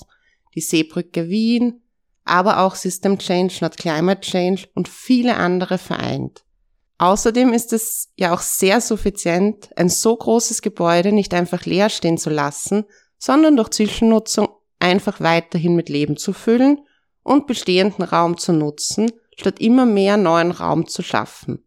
die 0.54 0.60
Seebrücke 0.60 1.28
Wien, 1.28 1.82
aber 2.24 2.60
auch 2.60 2.74
System 2.74 3.18
Change, 3.18 3.58
Not 3.60 3.76
Climate 3.76 4.20
Change 4.20 4.68
und 4.74 4.88
viele 4.88 5.36
andere 5.36 5.78
vereint. 5.78 6.44
Außerdem 6.98 7.52
ist 7.52 7.72
es 7.72 8.10
ja 8.16 8.32
auch 8.32 8.40
sehr 8.40 8.80
suffizient, 8.80 9.70
ein 9.76 9.88
so 9.88 10.16
großes 10.16 10.62
Gebäude 10.62 11.12
nicht 11.12 11.34
einfach 11.34 11.64
leer 11.64 11.90
stehen 11.90 12.18
zu 12.18 12.30
lassen, 12.30 12.84
sondern 13.18 13.56
durch 13.56 13.70
Zwischennutzung 13.70 14.48
einfach 14.78 15.20
weiterhin 15.20 15.76
mit 15.76 15.88
Leben 15.88 16.16
zu 16.16 16.32
füllen 16.32 16.80
und 17.22 17.46
bestehenden 17.46 18.04
Raum 18.04 18.38
zu 18.38 18.52
nutzen, 18.52 19.10
statt 19.36 19.60
immer 19.60 19.86
mehr 19.86 20.16
neuen 20.16 20.50
Raum 20.50 20.86
zu 20.86 21.02
schaffen. 21.02 21.64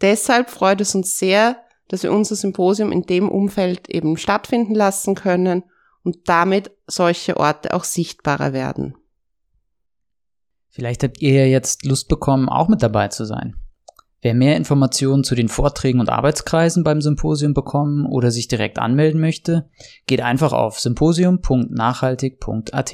Deshalb 0.00 0.50
freut 0.50 0.80
es 0.80 0.94
uns 0.94 1.18
sehr, 1.18 1.56
dass 1.88 2.02
wir 2.02 2.12
unser 2.12 2.36
Symposium 2.36 2.92
in 2.92 3.02
dem 3.02 3.28
Umfeld 3.28 3.88
eben 3.88 4.16
stattfinden 4.16 4.74
lassen 4.74 5.14
können 5.14 5.64
und 6.02 6.28
damit 6.28 6.70
solche 6.86 7.36
Orte 7.36 7.74
auch 7.74 7.84
sichtbarer 7.84 8.52
werden. 8.52 8.94
Vielleicht 10.74 11.02
habt 11.04 11.22
ihr 11.22 11.34
ja 11.34 11.44
jetzt 11.44 11.84
Lust 11.84 12.08
bekommen, 12.08 12.48
auch 12.48 12.66
mit 12.66 12.82
dabei 12.82 13.06
zu 13.06 13.24
sein. 13.24 13.54
Wer 14.22 14.34
mehr 14.34 14.56
Informationen 14.56 15.22
zu 15.22 15.36
den 15.36 15.48
Vorträgen 15.48 16.00
und 16.00 16.08
Arbeitskreisen 16.08 16.82
beim 16.82 17.00
Symposium 17.00 17.54
bekommen 17.54 18.06
oder 18.06 18.32
sich 18.32 18.48
direkt 18.48 18.80
anmelden 18.80 19.20
möchte, 19.20 19.70
geht 20.08 20.20
einfach 20.20 20.52
auf 20.52 20.80
symposium.nachhaltig.at. 20.80 22.92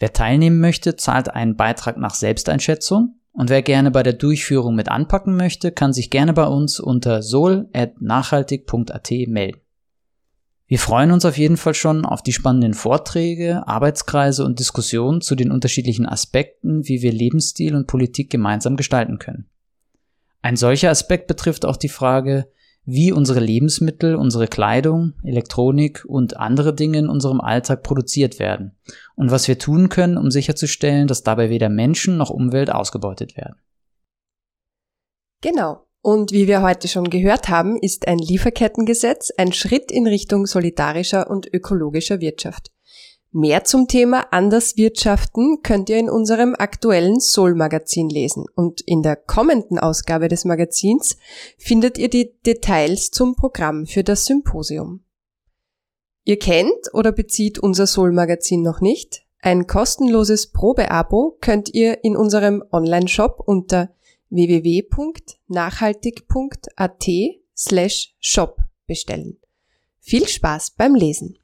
Wer 0.00 0.12
teilnehmen 0.12 0.58
möchte, 0.58 0.96
zahlt 0.96 1.28
einen 1.28 1.54
Beitrag 1.54 1.96
nach 1.96 2.14
Selbsteinschätzung 2.14 3.20
und 3.30 3.50
wer 3.50 3.62
gerne 3.62 3.92
bei 3.92 4.02
der 4.02 4.14
Durchführung 4.14 4.74
mit 4.74 4.88
anpacken 4.88 5.36
möchte, 5.36 5.70
kann 5.70 5.92
sich 5.92 6.10
gerne 6.10 6.32
bei 6.32 6.46
uns 6.46 6.80
unter 6.80 7.22
sol.nachhaltig.at 7.22 9.10
melden. 9.28 9.60
Wir 10.70 10.78
freuen 10.78 11.10
uns 11.10 11.24
auf 11.24 11.36
jeden 11.36 11.56
Fall 11.56 11.74
schon 11.74 12.04
auf 12.04 12.22
die 12.22 12.32
spannenden 12.32 12.74
Vorträge, 12.74 13.66
Arbeitskreise 13.66 14.44
und 14.44 14.60
Diskussionen 14.60 15.20
zu 15.20 15.34
den 15.34 15.50
unterschiedlichen 15.50 16.06
Aspekten, 16.06 16.86
wie 16.86 17.02
wir 17.02 17.10
Lebensstil 17.10 17.74
und 17.74 17.88
Politik 17.88 18.30
gemeinsam 18.30 18.76
gestalten 18.76 19.18
können. 19.18 19.50
Ein 20.42 20.54
solcher 20.54 20.90
Aspekt 20.90 21.26
betrifft 21.26 21.64
auch 21.64 21.76
die 21.76 21.88
Frage, 21.88 22.46
wie 22.84 23.10
unsere 23.10 23.40
Lebensmittel, 23.40 24.14
unsere 24.14 24.46
Kleidung, 24.46 25.14
Elektronik 25.24 26.04
und 26.06 26.36
andere 26.36 26.72
Dinge 26.72 26.98
in 26.98 27.08
unserem 27.08 27.40
Alltag 27.40 27.82
produziert 27.82 28.38
werden 28.38 28.78
und 29.16 29.32
was 29.32 29.48
wir 29.48 29.58
tun 29.58 29.88
können, 29.88 30.16
um 30.16 30.30
sicherzustellen, 30.30 31.08
dass 31.08 31.24
dabei 31.24 31.50
weder 31.50 31.68
Menschen 31.68 32.16
noch 32.16 32.30
Umwelt 32.30 32.70
ausgebeutet 32.70 33.36
werden. 33.36 33.56
Genau. 35.40 35.84
Und 36.02 36.32
wie 36.32 36.48
wir 36.48 36.62
heute 36.62 36.88
schon 36.88 37.10
gehört 37.10 37.48
haben, 37.48 37.76
ist 37.76 38.08
ein 38.08 38.18
Lieferkettengesetz 38.18 39.30
ein 39.36 39.52
Schritt 39.52 39.92
in 39.92 40.06
Richtung 40.06 40.46
solidarischer 40.46 41.28
und 41.28 41.52
ökologischer 41.52 42.20
Wirtschaft. 42.20 42.70
Mehr 43.32 43.62
zum 43.62 43.86
Thema 43.86 44.32
Anderswirtschaften 44.32 45.62
könnt 45.62 45.88
ihr 45.88 45.98
in 45.98 46.10
unserem 46.10 46.56
aktuellen 46.58 47.20
Soul-Magazin 47.20 48.08
lesen 48.08 48.46
und 48.56 48.80
in 48.80 49.02
der 49.02 49.14
kommenden 49.14 49.78
Ausgabe 49.78 50.26
des 50.26 50.44
Magazins 50.44 51.16
findet 51.56 51.96
ihr 51.96 52.08
die 52.08 52.32
Details 52.44 53.12
zum 53.12 53.36
Programm 53.36 53.86
für 53.86 54.02
das 54.02 54.24
Symposium. 54.24 55.04
Ihr 56.24 56.40
kennt 56.40 56.92
oder 56.92 57.12
bezieht 57.12 57.60
unser 57.60 57.86
Soul-Magazin 57.86 58.62
noch 58.62 58.80
nicht? 58.80 59.22
Ein 59.42 59.68
kostenloses 59.68 60.50
Probeabo 60.50 61.38
könnt 61.40 61.72
ihr 61.72 62.02
in 62.02 62.16
unserem 62.16 62.64
Online-Shop 62.72 63.40
unter 63.46 63.90
www.nachhaltig.at 64.30 67.08
slash 67.56 68.14
shop 68.20 68.58
bestellen. 68.86 69.38
Viel 70.00 70.26
Spaß 70.26 70.72
beim 70.72 70.94
Lesen! 70.94 71.36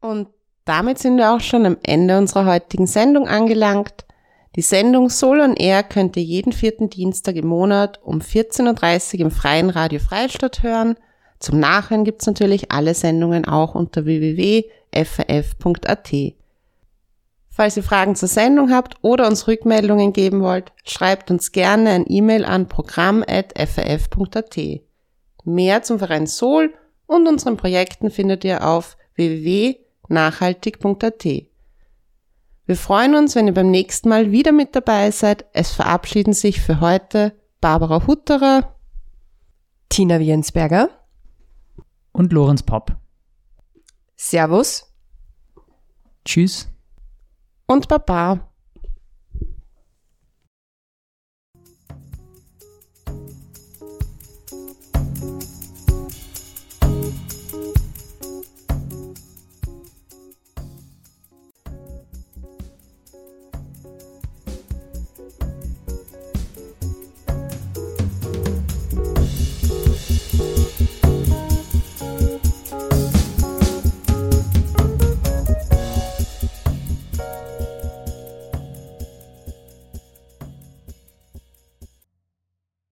Und 0.00 0.28
damit 0.64 0.98
sind 0.98 1.18
wir 1.18 1.32
auch 1.32 1.40
schon 1.40 1.66
am 1.66 1.76
Ende 1.82 2.18
unserer 2.18 2.46
heutigen 2.46 2.86
Sendung 2.86 3.28
angelangt. 3.28 4.06
Die 4.56 4.62
Sendung 4.62 5.10
Soul 5.10 5.40
on 5.40 5.54
Air 5.54 5.84
könnt 5.84 6.16
ihr 6.16 6.24
jeden 6.24 6.52
vierten 6.52 6.90
Dienstag 6.90 7.36
im 7.36 7.46
Monat 7.46 8.00
um 8.02 8.18
14.30 8.18 9.14
Uhr 9.14 9.20
im 9.20 9.30
freien 9.30 9.70
Radio 9.70 10.00
Freistadt 10.00 10.64
hören. 10.64 10.96
Zum 11.38 11.60
Nachhören 11.60 12.04
gibt's 12.04 12.26
natürlich 12.26 12.72
alle 12.72 12.94
Sendungen 12.94 13.44
auch 13.46 13.76
unter 13.76 14.04
www.faf.at. 14.04 14.72
Falls 17.48 17.76
ihr 17.76 17.82
Fragen 17.82 18.16
zur 18.16 18.28
Sendung 18.28 18.72
habt 18.72 18.96
oder 19.02 19.26
uns 19.26 19.46
Rückmeldungen 19.46 20.12
geben 20.12 20.42
wollt, 20.42 20.72
schreibt 20.84 21.30
uns 21.30 21.52
gerne 21.52 21.90
ein 21.90 22.06
E-Mail 22.08 22.44
an 22.44 22.68
programm.faf.at. 22.68 24.58
Mehr 25.44 25.82
zum 25.82 25.98
Verein 25.98 26.26
Soul 26.26 26.74
und 27.06 27.26
unseren 27.28 27.56
Projekten 27.56 28.10
findet 28.10 28.44
ihr 28.44 28.66
auf 28.66 28.96
www 29.14 29.76
nachhaltig.at. 30.10 31.49
Wir 32.70 32.76
freuen 32.76 33.16
uns, 33.16 33.34
wenn 33.34 33.48
ihr 33.48 33.52
beim 33.52 33.72
nächsten 33.72 34.08
Mal 34.08 34.30
wieder 34.30 34.52
mit 34.52 34.76
dabei 34.76 35.10
seid. 35.10 35.44
Es 35.52 35.72
verabschieden 35.72 36.32
sich 36.32 36.60
für 36.60 36.78
heute 36.78 37.36
Barbara 37.60 38.06
Hutterer, 38.06 38.76
Tina 39.88 40.20
Wiensberger 40.20 40.88
und 42.12 42.32
Lorenz 42.32 42.62
Popp. 42.62 42.96
Servus. 44.14 44.88
Tschüss. 46.24 46.68
Und 47.66 47.88
Baba. 47.88 48.49